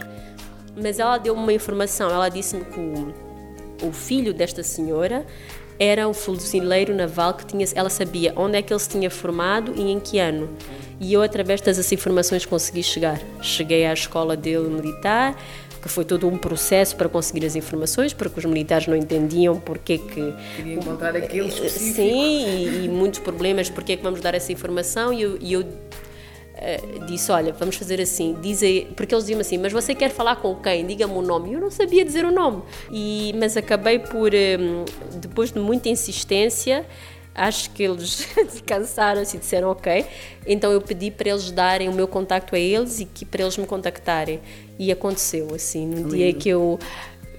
Mas 0.81 0.99
ela 0.99 1.17
deu-me 1.17 1.41
uma 1.41 1.53
informação, 1.53 2.09
ela 2.09 2.27
disse-me 2.29 2.65
que 2.65 2.79
o 2.79 3.24
o 3.81 3.91
filho 3.91 4.33
desta 4.33 4.63
senhora 4.63 5.25
era 5.77 6.07
um 6.07 6.13
fuzileiro 6.13 6.95
naval 6.95 7.33
que 7.33 7.45
tinha, 7.45 7.65
ela 7.75 7.89
sabia 7.89 8.33
onde 8.35 8.57
é 8.57 8.61
que 8.61 8.71
ele 8.71 8.79
se 8.79 8.89
tinha 8.89 9.09
formado 9.09 9.73
e 9.75 9.91
em 9.91 9.99
que 9.99 10.19
ano. 10.19 10.49
E 10.99 11.13
eu, 11.13 11.21
através 11.21 11.59
dessas 11.59 11.91
informações, 11.91 12.45
consegui 12.45 12.81
chegar. 12.81 13.19
Cheguei 13.41 13.85
à 13.85 13.93
escola 13.93 14.37
dele 14.37 14.69
militar, 14.69 15.35
que 15.81 15.89
foi 15.89 16.05
todo 16.05 16.27
um 16.27 16.37
processo 16.37 16.95
para 16.95 17.09
conseguir 17.09 17.45
as 17.45 17.55
informações, 17.55 18.13
porque 18.13 18.39
os 18.39 18.45
militares 18.45 18.87
não 18.87 18.95
entendiam 18.95 19.59
porque 19.59 19.97
que... 19.97 20.33
Queriam 20.55 20.79
encontrar 20.81 21.15
aquele 21.15 21.49
específico. 21.49 21.95
Sim, 21.95 22.47
e, 22.47 22.85
e 22.85 22.89
muitos 22.89 23.19
problemas, 23.19 23.69
porque 23.69 23.91
é 23.91 23.97
que 23.97 24.03
vamos 24.03 24.21
dar 24.21 24.33
essa 24.33 24.51
informação, 24.53 25.11
e 25.11 25.21
eu, 25.21 25.37
e 25.41 25.53
eu 25.53 25.65
uh, 26.55 27.05
disse: 27.05 27.31
Olha, 27.31 27.53
vamos 27.53 27.75
fazer 27.75 28.01
assim. 28.01 28.35
Diz 28.41 28.63
aí, 28.63 28.87
porque 28.95 29.13
eles 29.13 29.25
diziam 29.25 29.39
assim: 29.39 29.57
Mas 29.57 29.71
você 29.71 29.93
quer 29.93 30.09
falar 30.09 30.37
com 30.37 30.55
quem? 30.55 30.85
Diga-me 30.85 31.13
o 31.13 31.21
nome. 31.21 31.53
Eu 31.53 31.59
não 31.59 31.71
sabia 31.71 32.03
dizer 32.03 32.25
o 32.25 32.31
nome. 32.31 32.63
E, 32.91 33.33
mas 33.37 33.55
acabei 33.57 33.99
por, 33.99 34.31
um, 34.33 34.33
eh, 34.33 34.85
depois 35.17 35.51
de 35.51 35.59
muita 35.59 35.89
insistência, 35.89 36.85
acho 37.33 37.69
que 37.71 37.83
eles 37.83 38.27
cansaram-se 38.65 39.35
e 39.35 39.39
disseram 39.39 39.69
ok. 39.69 40.05
Então 40.47 40.71
eu 40.71 40.81
pedi 40.81 41.11
para 41.11 41.29
eles 41.29 41.51
darem 41.51 41.89
o 41.89 41.93
meu 41.93 42.07
contacto 42.07 42.55
a 42.55 42.59
eles 42.59 42.99
e 42.99 43.05
que 43.05 43.25
para 43.25 43.43
eles 43.43 43.57
me 43.57 43.67
contactarem. 43.67 44.39
E 44.79 44.91
aconteceu 44.91 45.53
assim, 45.53 45.85
no 45.85 45.97
Lindo. 45.97 46.15
dia 46.15 46.33
que 46.33 46.49
eu 46.49 46.79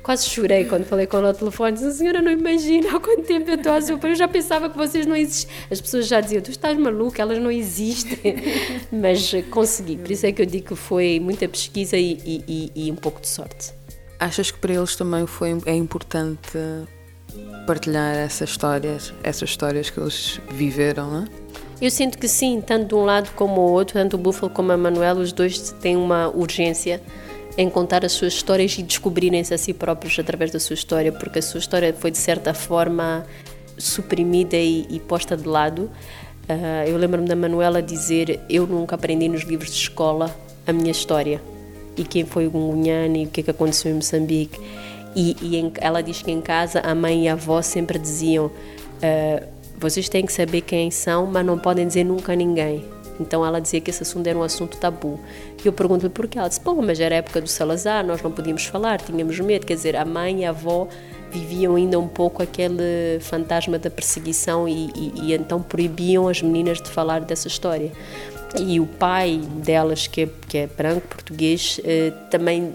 quase 0.06 0.30
chorei 0.30 0.64
quando 0.64 0.84
falei 0.84 1.04
com 1.04 1.16
ela 1.16 1.28
ao 1.28 1.34
telefone. 1.34 1.72
Disse, 1.72 1.86
a 1.86 1.90
senhora 1.90 2.22
não 2.22 2.30
imagina 2.30 2.96
há 2.96 3.00
quanto 3.00 3.22
tempo 3.22 3.50
eu 3.50 3.56
estou 3.56 3.72
a 3.72 3.82
sofrer. 3.82 4.12
Eu 4.12 4.14
já 4.14 4.28
pensava 4.28 4.70
que 4.70 4.76
vocês 4.76 5.04
não 5.04 5.16
existem. 5.16 5.52
As 5.68 5.80
pessoas 5.80 6.06
já 6.06 6.20
diziam, 6.20 6.40
tu 6.40 6.52
estás 6.52 6.78
maluca, 6.78 7.20
elas 7.20 7.38
não 7.38 7.50
existem. 7.50 8.16
Mas 8.92 9.32
consegui. 9.50 9.96
Por 9.96 10.08
isso 10.12 10.24
é 10.24 10.30
que 10.30 10.40
eu 10.40 10.46
digo 10.46 10.68
que 10.68 10.76
foi 10.76 11.18
muita 11.18 11.48
pesquisa 11.48 11.96
e, 11.96 12.20
e, 12.24 12.72
e 12.72 12.92
um 12.92 12.94
pouco 12.94 13.20
de 13.20 13.26
sorte. 13.26 13.72
Achas 14.20 14.52
que 14.52 14.58
para 14.58 14.74
eles 14.74 14.94
também 14.94 15.26
foi, 15.26 15.58
é 15.66 15.74
importante 15.74 16.56
partilhar 17.66 18.14
essas 18.14 18.50
histórias, 18.50 19.12
essas 19.24 19.50
histórias 19.50 19.90
que 19.90 19.98
eles 19.98 20.40
viveram, 20.52 21.10
não 21.10 21.24
é? 21.24 21.26
Eu 21.82 21.90
sinto 21.90 22.16
que 22.16 22.28
sim, 22.28 22.62
tanto 22.64 22.86
de 22.86 22.94
um 22.94 23.04
lado 23.04 23.32
como 23.34 23.60
o 23.60 23.72
outro, 23.72 23.94
tanto 23.94 24.14
o 24.14 24.18
Buffalo 24.18 24.50
como 24.50 24.70
a 24.70 24.76
Manuel, 24.76 25.16
os 25.16 25.32
dois 25.32 25.72
têm 25.80 25.96
uma 25.96 26.28
urgência 26.28 27.02
em 27.56 27.70
contar 27.70 28.04
as 28.04 28.12
suas 28.12 28.34
histórias 28.34 28.76
e 28.78 28.82
descobrirem-se 28.82 29.54
a 29.54 29.58
si 29.58 29.72
próprios 29.72 30.18
através 30.18 30.50
da 30.50 30.60
sua 30.60 30.74
história, 30.74 31.10
porque 31.10 31.38
a 31.38 31.42
sua 31.42 31.58
história 31.58 31.94
foi 31.94 32.10
de 32.10 32.18
certa 32.18 32.52
forma 32.52 33.24
suprimida 33.78 34.56
e, 34.56 34.86
e 34.90 35.00
posta 35.00 35.36
de 35.36 35.48
lado. 35.48 35.90
Uh, 36.48 36.88
eu 36.88 36.96
lembro-me 36.96 37.26
da 37.26 37.34
Manuela 37.34 37.82
dizer: 37.82 38.40
Eu 38.48 38.66
nunca 38.66 38.94
aprendi 38.94 39.28
nos 39.28 39.42
livros 39.42 39.70
de 39.70 39.78
escola 39.78 40.34
a 40.66 40.72
minha 40.72 40.90
história 40.90 41.40
e 41.96 42.04
quem 42.04 42.24
foi 42.24 42.46
o 42.46 42.50
Gungunhane 42.50 43.24
e 43.24 43.26
o 43.26 43.28
que 43.30 43.40
é 43.40 43.44
que 43.44 43.50
aconteceu 43.50 43.90
em 43.90 43.94
Moçambique. 43.94 44.60
E, 45.14 45.36
e 45.40 45.56
em, 45.56 45.72
ela 45.80 46.02
diz 46.02 46.20
que 46.20 46.30
em 46.30 46.42
casa 46.42 46.80
a 46.80 46.94
mãe 46.94 47.24
e 47.24 47.28
a 47.28 47.32
avó 47.32 47.62
sempre 47.62 47.98
diziam: 47.98 48.46
uh, 48.46 49.46
vocês 49.78 50.08
têm 50.08 50.26
que 50.26 50.32
saber 50.32 50.60
quem 50.60 50.90
são, 50.90 51.26
mas 51.26 51.44
não 51.44 51.58
podem 51.58 51.86
dizer 51.86 52.04
nunca 52.04 52.32
a 52.32 52.36
ninguém. 52.36 52.84
Então 53.20 53.44
ela 53.44 53.60
dizia 53.60 53.80
que 53.80 53.90
esse 53.90 54.02
assunto 54.02 54.26
era 54.26 54.38
um 54.38 54.42
assunto 54.42 54.76
tabu. 54.76 55.18
E 55.62 55.66
eu 55.66 55.72
pergunto-lhe 55.72 56.10
porquê. 56.10 56.38
Ela 56.38 56.48
disse: 56.48 56.60
Pô, 56.60 56.74
mas 56.74 57.00
era 57.00 57.14
a 57.14 57.18
época 57.18 57.40
do 57.40 57.48
Salazar, 57.48 58.04
nós 58.06 58.22
não 58.22 58.30
podíamos 58.30 58.64
falar, 58.66 59.00
tínhamos 59.00 59.38
medo. 59.40 59.66
Quer 59.66 59.74
dizer, 59.74 59.96
a 59.96 60.04
mãe 60.04 60.42
e 60.42 60.44
a 60.44 60.50
avó 60.50 60.88
viviam 61.30 61.74
ainda 61.74 61.98
um 61.98 62.08
pouco 62.08 62.42
aquele 62.42 63.18
fantasma 63.20 63.78
da 63.78 63.90
perseguição 63.90 64.68
e, 64.68 64.90
e, 64.94 65.12
e 65.22 65.34
então 65.34 65.60
proibiam 65.60 66.28
as 66.28 66.40
meninas 66.40 66.80
de 66.80 66.88
falar 66.88 67.20
dessa 67.20 67.48
história. 67.48 67.92
E 68.58 68.80
o 68.80 68.86
pai 68.86 69.40
delas, 69.56 70.06
que 70.06 70.22
é, 70.22 70.28
que 70.48 70.58
é 70.58 70.66
branco, 70.66 71.06
português, 71.08 71.80
eh, 71.84 72.12
também 72.30 72.72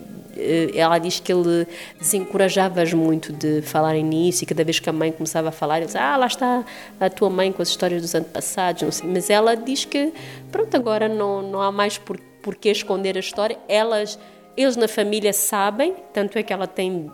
ela 0.76 0.98
diz 0.98 1.20
que 1.20 1.32
ele 1.32 1.68
desencorajava-as 2.00 2.94
muito 2.94 3.32
de 3.32 3.62
falarem 3.62 4.04
nisso 4.04 4.44
e 4.44 4.48
cada 4.48 4.64
vez 4.64 4.80
que 4.80 4.90
a 4.90 4.94
mãe 4.94 5.12
começava 5.12 5.50
a 5.50 5.52
falar, 5.52 5.78
ele 5.78 5.86
dizia, 5.86 6.02
ah, 6.02 6.18
lá 6.18 6.28
está 6.28 6.64
a 7.00 7.10
tua 7.10 7.30
mãe 7.30 7.52
com 7.52 7.62
as 7.62 7.70
histórias 7.70 8.02
dos 8.02 8.16
antepassados, 8.16 8.82
não 8.84 8.92
sei. 8.92 9.10
Mas 9.10 9.30
ela 9.30 9.56
diz 9.56 9.86
que, 9.86 10.14
pronto, 10.52 10.76
agora 10.76 11.08
não, 11.08 11.42
não 11.42 11.62
há 11.62 11.72
mais 11.72 11.98
por, 11.98 12.20
por 12.42 12.56
que 12.56 12.70
esconder 12.70 13.18
a 13.18 13.20
história. 13.20 13.58
Elas, 13.68 14.18
eles 14.56 14.76
na 14.76 14.88
família 14.88 15.34
sabem, 15.34 15.96
tanto 16.14 16.38
é 16.38 16.44
que 16.44 16.54
ela 16.54 16.68
tem 16.68 17.12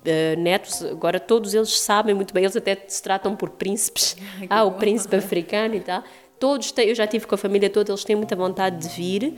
Uh, 0.00 0.34
netos, 0.40 0.82
agora 0.82 1.20
todos 1.20 1.52
eles 1.52 1.78
sabem 1.78 2.14
muito 2.14 2.32
bem, 2.32 2.42
eles 2.42 2.56
até 2.56 2.74
se 2.88 3.02
tratam 3.02 3.36
por 3.36 3.50
príncipes. 3.50 4.16
ah, 4.48 4.64
o 4.64 4.72
príncipe 4.72 5.14
africano 5.14 5.74
e 5.74 5.80
tal. 5.80 6.02
Todos 6.38 6.72
têm, 6.72 6.88
eu 6.88 6.94
já 6.94 7.06
tive 7.06 7.26
com 7.26 7.34
a 7.34 7.38
família 7.38 7.68
toda, 7.68 7.90
eles 7.90 8.02
têm 8.02 8.16
muita 8.16 8.34
vontade 8.34 8.78
de 8.78 8.88
vir 8.88 9.36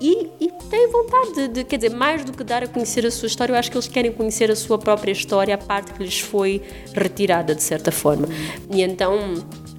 e, 0.00 0.30
e 0.40 0.52
têm 0.70 0.88
vontade 0.90 1.32
de, 1.34 1.48
de, 1.48 1.64
quer 1.64 1.76
dizer, 1.76 1.94
mais 1.94 2.24
do 2.24 2.32
que 2.32 2.44
dar 2.44 2.62
a 2.62 2.68
conhecer 2.68 3.04
a 3.04 3.10
sua 3.10 3.26
história, 3.26 3.52
eu 3.52 3.56
acho 3.56 3.70
que 3.70 3.76
eles 3.76 3.88
querem 3.88 4.12
conhecer 4.12 4.50
a 4.50 4.56
sua 4.56 4.78
própria 4.78 5.10
história, 5.10 5.54
a 5.54 5.58
parte 5.58 5.92
que 5.92 6.02
lhes 6.02 6.20
foi 6.20 6.62
retirada, 6.94 7.54
de 7.54 7.62
certa 7.62 7.90
forma. 7.90 8.28
E 8.70 8.82
então, 8.82 9.34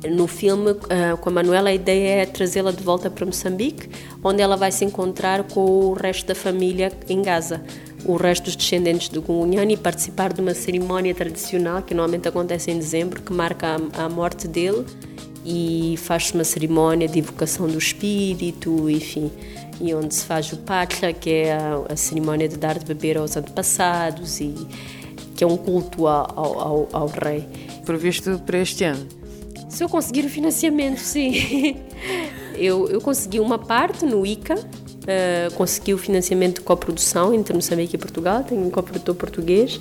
no 0.09 0.27
filme, 0.27 0.71
uh, 0.71 1.17
com 1.19 1.29
a 1.29 1.33
Manuela, 1.33 1.69
a 1.69 1.73
ideia 1.73 2.23
é 2.23 2.25
trazê-la 2.25 2.71
de 2.71 2.83
volta 2.83 3.09
para 3.09 3.25
Moçambique, 3.25 3.89
onde 4.23 4.41
ela 4.41 4.57
vai 4.57 4.71
se 4.71 4.83
encontrar 4.83 5.43
com 5.43 5.61
o 5.61 5.93
resto 5.93 6.27
da 6.27 6.35
família 6.35 6.91
em 7.07 7.21
Gaza 7.21 7.63
o 8.05 8.15
resto 8.15 8.45
dos 8.45 8.55
descendentes 8.55 9.09
do 9.09 9.21
Gungunhani 9.21 9.73
e 9.73 9.77
participar 9.77 10.31
de 10.31 10.39
uma 10.39 10.53
cerimónia 10.53 11.13
tradicional 11.13 11.81
que 11.81 11.93
normalmente 11.93 12.29
acontece 12.29 12.71
em 12.71 12.77
dezembro, 12.77 13.21
que 13.21 13.33
marca 13.33 13.75
a, 13.93 14.05
a 14.05 14.09
morte 14.09 14.47
dele 14.47 14.85
e 15.45 15.95
faz-se 15.97 16.33
uma 16.33 16.45
cerimónia 16.45 17.09
de 17.09 17.19
evocação 17.19 17.67
do 17.67 17.77
espírito, 17.77 18.89
enfim 18.89 19.29
e 19.79 19.93
onde 19.93 20.13
se 20.13 20.25
faz 20.25 20.51
o 20.51 20.57
patla, 20.57 21.13
que 21.13 21.29
é 21.29 21.53
a, 21.53 21.93
a, 21.93 21.95
cerimónia 21.95 22.47
de 22.47 22.57
dar 22.57 22.77
de 22.77 22.85
beber 22.85 23.17
aos 23.17 23.37
antepassados 23.37 24.39
e 24.41 24.53
que 25.35 25.43
é 25.43 25.47
um 25.47 25.55
culto 25.55 26.05
ao, 26.07 26.59
ao, 26.59 26.89
ao 26.91 27.07
rei. 27.07 27.47
Previsto 27.85 28.39
para 28.45 28.57
este 28.59 28.83
ano? 28.83 29.07
Se 29.69 29.83
eu 29.83 29.89
conseguir 29.89 30.25
o 30.25 30.29
financiamento, 30.29 30.97
sim. 30.99 31.77
eu, 32.57 32.89
eu 32.89 32.99
consegui 32.99 33.39
uma 33.39 33.57
parte 33.57 34.05
no 34.05 34.25
ICA, 34.25 34.55
uh, 34.55 35.53
consegui 35.55 35.93
o 35.93 35.97
financiamento 35.97 36.55
de 36.55 36.61
coprodução 36.61 37.33
entre 37.33 37.53
Moçambique 37.53 37.95
e 37.95 37.99
Portugal, 37.99 38.43
tenho 38.43 38.65
um 38.65 38.69
coprodutor 38.69 39.15
português 39.15 39.79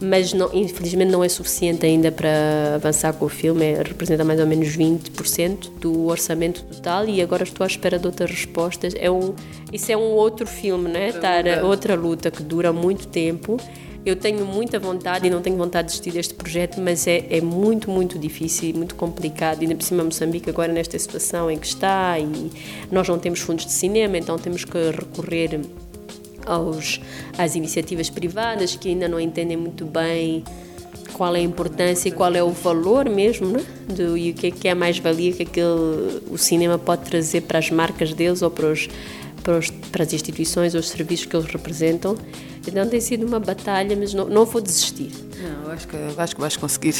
mas 0.00 0.32
não, 0.32 0.50
infelizmente 0.52 1.10
não 1.10 1.22
é 1.22 1.28
suficiente 1.28 1.86
ainda 1.86 2.10
para 2.10 2.74
avançar 2.74 3.12
com 3.12 3.26
o 3.26 3.28
filme, 3.28 3.64
é, 3.64 3.82
representa 3.82 4.24
mais 4.24 4.40
ou 4.40 4.46
menos 4.46 4.68
20% 4.76 5.78
do 5.78 6.06
orçamento 6.06 6.64
total 6.64 7.08
e 7.08 7.22
agora 7.22 7.42
estou 7.44 7.64
à 7.64 7.66
espera 7.66 7.98
de 7.98 8.06
outras 8.06 8.30
respostas. 8.30 8.94
É 8.96 9.10
um, 9.10 9.34
isso 9.72 9.90
é 9.92 9.96
um 9.96 10.12
outro 10.12 10.46
filme, 10.46 10.88
né? 10.88 11.08
Estar, 11.08 11.44
outra 11.64 11.94
luta 11.94 12.30
que 12.30 12.42
dura 12.42 12.72
muito 12.72 13.06
tempo. 13.08 13.56
Eu 14.04 14.16
tenho 14.16 14.44
muita 14.44 14.78
vontade 14.78 15.26
e 15.26 15.30
não 15.30 15.40
tenho 15.40 15.56
vontade 15.56 15.86
de 15.86 15.92
desistir 15.92 16.12
deste 16.12 16.34
projeto, 16.34 16.78
mas 16.78 17.06
é, 17.06 17.24
é 17.30 17.40
muito, 17.40 17.90
muito 17.90 18.18
difícil, 18.18 18.74
muito 18.74 18.94
complicado. 18.94 19.62
E 19.62 19.64
ainda 19.64 19.74
por 19.76 19.82
cima 19.82 20.04
Moçambique 20.04 20.50
agora 20.50 20.70
nesta 20.70 20.98
situação 20.98 21.50
em 21.50 21.56
que 21.56 21.66
está 21.66 22.18
e 22.18 22.50
nós 22.92 23.08
não 23.08 23.18
temos 23.18 23.40
fundos 23.40 23.64
de 23.64 23.72
cinema, 23.72 24.18
então 24.18 24.38
temos 24.38 24.62
que 24.64 24.76
recorrer 24.90 25.58
aos, 26.46 27.00
às 27.36 27.54
iniciativas 27.54 28.10
privadas 28.10 28.76
que 28.76 28.88
ainda 28.88 29.08
não 29.08 29.18
entendem 29.20 29.56
muito 29.56 29.84
bem 29.84 30.44
qual 31.14 31.34
é 31.34 31.38
a 31.38 31.42
importância 31.42 32.08
e 32.08 32.12
qual 32.12 32.34
é 32.34 32.42
o 32.42 32.50
valor 32.50 33.08
mesmo 33.08 33.46
né? 33.48 33.64
Do, 33.88 34.16
e 34.16 34.30
o 34.30 34.34
que 34.34 34.48
é, 34.48 34.50
que 34.50 34.68
é 34.68 34.72
a 34.72 34.74
mais-valia 34.74 35.32
que 35.32 35.42
aquele, 35.44 36.22
o 36.28 36.36
cinema 36.36 36.78
pode 36.78 37.04
trazer 37.04 37.42
para 37.42 37.58
as 37.58 37.70
marcas 37.70 38.12
deles 38.12 38.42
ou 38.42 38.50
para, 38.50 38.66
os, 38.66 38.88
para, 39.42 39.58
os, 39.58 39.70
para 39.70 40.02
as 40.02 40.12
instituições 40.12 40.74
ou 40.74 40.80
os 40.80 40.88
serviços 40.88 41.26
que 41.26 41.36
eles 41.36 41.46
representam. 41.46 42.16
Então 42.66 42.88
tem 42.88 43.00
sido 43.00 43.26
uma 43.26 43.38
batalha, 43.38 43.96
mas 43.96 44.12
não, 44.12 44.26
não 44.26 44.44
vou 44.44 44.60
desistir. 44.60 45.10
Não, 45.40 45.70
acho 45.70 45.86
que, 45.86 45.96
acho 46.16 46.34
que 46.34 46.40
vais 46.40 46.56
conseguir. 46.56 46.94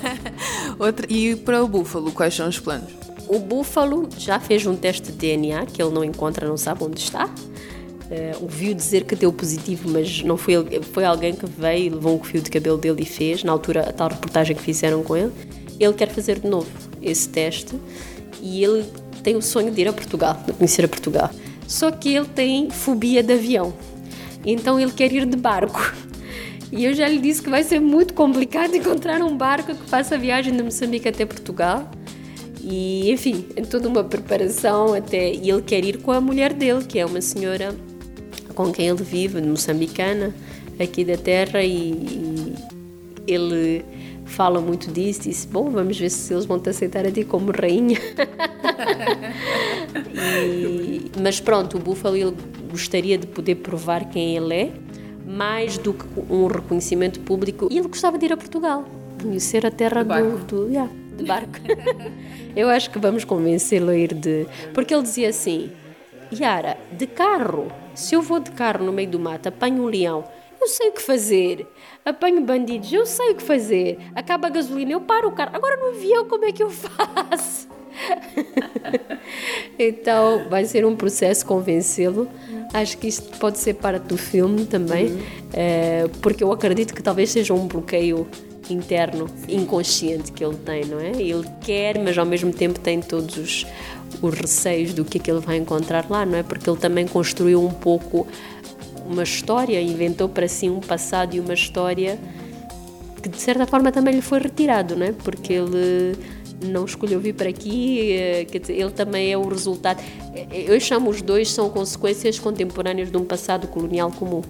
Outra, 0.78 1.06
e 1.08 1.36
para 1.36 1.62
o 1.62 1.68
Búfalo, 1.68 2.10
quais 2.10 2.34
são 2.34 2.48
os 2.48 2.58
planos? 2.58 2.90
O 3.28 3.38
Búfalo 3.38 4.08
já 4.16 4.40
fez 4.40 4.64
um 4.64 4.74
teste 4.74 5.12
de 5.12 5.18
DNA 5.18 5.66
que 5.66 5.82
ele 5.82 5.92
não 5.92 6.02
encontra, 6.02 6.48
não 6.48 6.56
sabe 6.56 6.84
onde 6.84 6.98
está. 6.98 7.28
Uh, 8.10 8.42
ouviu 8.42 8.72
dizer 8.72 9.04
que 9.04 9.14
deu 9.14 9.30
positivo, 9.30 9.90
mas 9.90 10.22
não 10.22 10.38
foi 10.38 10.54
foi 10.92 11.04
alguém 11.04 11.34
que 11.34 11.44
veio 11.44 11.86
e 11.86 11.90
levou 11.90 12.18
um 12.18 12.24
fio 12.24 12.40
de 12.40 12.48
cabelo 12.48 12.78
dele 12.78 13.02
e 13.02 13.04
fez, 13.04 13.44
na 13.44 13.52
altura, 13.52 13.90
a 13.90 13.92
tal 13.92 14.08
reportagem 14.08 14.56
que 14.56 14.62
fizeram 14.62 15.02
com 15.02 15.14
ele. 15.14 15.30
Ele 15.78 15.92
quer 15.92 16.08
fazer 16.08 16.38
de 16.38 16.48
novo 16.48 16.70
esse 17.02 17.28
teste 17.28 17.76
e 18.40 18.64
ele 18.64 18.86
tem 19.22 19.36
o 19.36 19.42
sonho 19.42 19.70
de 19.70 19.82
ir 19.82 19.88
a 19.88 19.92
Portugal, 19.92 20.42
de 20.46 20.54
conhecer 20.54 20.86
a 20.86 20.88
Portugal. 20.88 21.30
Só 21.66 21.90
que 21.90 22.14
ele 22.14 22.26
tem 22.26 22.70
fobia 22.70 23.22
de 23.22 23.34
avião, 23.34 23.74
então 24.44 24.80
ele 24.80 24.92
quer 24.92 25.12
ir 25.12 25.26
de 25.26 25.36
barco. 25.36 25.92
E 26.70 26.84
eu 26.84 26.94
já 26.94 27.08
lhe 27.08 27.18
disse 27.18 27.42
que 27.42 27.50
vai 27.50 27.62
ser 27.62 27.80
muito 27.80 28.14
complicado 28.14 28.74
encontrar 28.76 29.22
um 29.22 29.36
barco 29.36 29.74
que 29.74 29.88
faça 29.88 30.14
a 30.14 30.18
viagem 30.18 30.56
de 30.56 30.62
Moçambique 30.62 31.08
até 31.08 31.26
Portugal. 31.26 31.90
E, 32.62 33.10
enfim, 33.10 33.46
é 33.56 33.62
toda 33.62 33.88
uma 33.88 34.04
preparação 34.04 34.92
até. 34.94 35.32
E 35.32 35.48
ele 35.48 35.62
quer 35.62 35.84
ir 35.84 35.98
com 35.98 36.12
a 36.12 36.20
mulher 36.20 36.52
dele, 36.52 36.84
que 36.84 36.98
é 36.98 37.06
uma 37.06 37.20
senhora 37.20 37.74
com 38.58 38.72
quem 38.72 38.88
ele 38.88 39.04
vive, 39.04 39.40
moçambicana, 39.40 40.34
aqui 40.80 41.04
da 41.04 41.16
terra, 41.16 41.62
e, 41.62 41.92
e 41.92 42.54
ele 43.24 43.84
fala 44.24 44.60
muito 44.60 44.90
disso, 44.90 45.22
disse, 45.22 45.46
bom, 45.46 45.70
vamos 45.70 45.96
ver 45.96 46.10
se 46.10 46.34
eles 46.34 46.44
vão 46.44 46.58
te 46.58 46.68
aceitar 46.68 47.06
a 47.06 47.12
ti 47.12 47.22
como 47.22 47.52
rainha. 47.52 47.96
e, 50.12 51.08
mas 51.22 51.38
pronto, 51.38 51.76
o 51.76 51.80
Buffalo 51.80 52.16
ele 52.16 52.34
gostaria 52.68 53.16
de 53.16 53.28
poder 53.28 53.54
provar 53.54 54.06
quem 54.06 54.36
ele 54.36 54.52
é, 54.52 54.72
mais 55.24 55.78
do 55.78 55.94
que 55.94 56.04
um 56.28 56.48
reconhecimento 56.48 57.20
público, 57.20 57.68
e 57.70 57.78
ele 57.78 57.86
gostava 57.86 58.18
de 58.18 58.26
ir 58.26 58.32
a 58.32 58.36
Portugal, 58.36 58.84
conhecer 59.22 59.64
a 59.64 59.70
terra 59.70 60.02
barco. 60.02 60.36
Do, 60.46 60.64
do 60.64 60.68
yeah, 60.68 60.90
de 61.16 61.24
barco. 61.24 61.60
Eu 62.56 62.68
acho 62.68 62.90
que 62.90 62.98
vamos 62.98 63.22
convencê-lo 63.22 63.90
a 63.90 63.96
ir 63.96 64.14
de... 64.14 64.48
Porque 64.74 64.92
ele 64.92 65.04
dizia 65.04 65.28
assim, 65.28 65.70
Yara, 66.32 66.76
de 66.90 67.06
carro 67.06 67.68
se 67.98 68.14
eu 68.14 68.22
vou 68.22 68.38
de 68.38 68.52
carro 68.52 68.84
no 68.84 68.92
meio 68.92 69.10
do 69.10 69.18
mato, 69.18 69.48
apanho 69.48 69.82
um 69.82 69.86
leão, 69.86 70.24
eu 70.60 70.68
sei 70.68 70.88
o 70.88 70.92
que 70.92 71.02
fazer. 71.02 71.66
Apanho 72.04 72.40
bandidos, 72.40 72.92
eu 72.92 73.04
sei 73.04 73.32
o 73.32 73.34
que 73.34 73.42
fazer. 73.42 73.98
Acaba 74.14 74.46
a 74.46 74.50
gasolina, 74.50 74.92
eu 74.92 75.00
paro 75.00 75.28
o 75.28 75.32
carro. 75.32 75.50
Agora 75.54 75.76
no 75.76 75.96
avião, 75.96 76.24
como 76.26 76.44
é 76.44 76.52
que 76.52 76.62
eu 76.62 76.70
faço? 76.70 77.68
então 79.78 80.48
vai 80.48 80.64
ser 80.64 80.86
um 80.86 80.94
processo 80.94 81.44
convencê-lo. 81.44 82.28
Acho 82.72 82.98
que 82.98 83.08
isto 83.08 83.36
pode 83.38 83.58
ser 83.58 83.74
parte 83.74 84.04
do 84.04 84.16
filme 84.16 84.64
também, 84.64 85.08
uhum. 85.08 85.22
é, 85.52 86.06
porque 86.22 86.44
eu 86.44 86.52
acredito 86.52 86.94
que 86.94 87.02
talvez 87.02 87.30
seja 87.30 87.52
um 87.54 87.66
bloqueio 87.66 88.28
interno, 88.70 89.26
inconsciente 89.48 90.32
que 90.32 90.44
ele 90.44 90.56
tem, 90.56 90.84
não 90.84 91.00
é? 91.00 91.10
Ele 91.10 91.46
quer, 91.60 91.98
mas 91.98 92.16
ao 92.16 92.26
mesmo 92.26 92.52
tempo 92.52 92.78
tem 92.78 93.00
todos 93.00 93.36
os, 93.36 93.66
os 94.20 94.34
receios 94.34 94.92
do 94.92 95.04
que 95.04 95.18
é 95.18 95.20
que 95.20 95.30
ele 95.30 95.40
vai 95.40 95.56
encontrar 95.56 96.08
lá, 96.08 96.24
não 96.24 96.38
é? 96.38 96.42
Porque 96.42 96.68
ele 96.68 96.78
também 96.78 97.06
construiu 97.06 97.64
um 97.64 97.70
pouco 97.70 98.26
uma 99.06 99.22
história, 99.22 99.80
inventou 99.80 100.28
para 100.28 100.46
si 100.46 100.68
um 100.68 100.80
passado 100.80 101.34
e 101.34 101.40
uma 101.40 101.54
história 101.54 102.18
que 103.22 103.28
de 103.28 103.40
certa 103.40 103.66
forma 103.66 103.90
também 103.90 104.14
lhe 104.14 104.22
foi 104.22 104.38
retirado, 104.38 104.94
não 104.94 105.06
é? 105.06 105.12
Porque 105.12 105.52
ele 105.52 106.16
não 106.62 106.84
escolheu 106.84 107.20
vir 107.20 107.34
para 107.34 107.48
aqui, 107.48 108.12
eh, 108.12 108.46
ele 108.68 108.90
também 108.90 109.32
é 109.32 109.38
o 109.38 109.48
resultado. 109.48 110.02
Eu 110.50 110.78
chamo 110.80 111.10
os 111.10 111.22
dois 111.22 111.50
são 111.50 111.70
consequências 111.70 112.38
contemporâneas 112.38 113.10
de 113.10 113.16
um 113.16 113.24
passado 113.24 113.66
colonial 113.68 114.10
comum, 114.10 114.42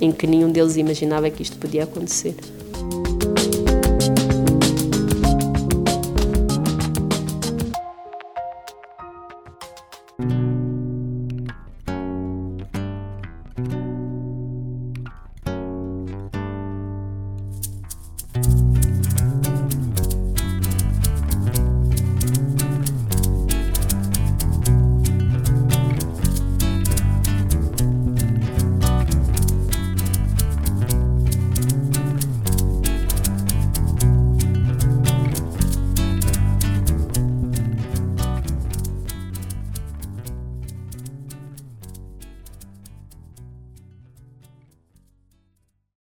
em 0.00 0.12
que 0.12 0.26
nenhum 0.26 0.50
deles 0.50 0.76
imaginava 0.76 1.30
que 1.30 1.42
isto 1.42 1.56
podia 1.56 1.84
acontecer. 1.84 2.34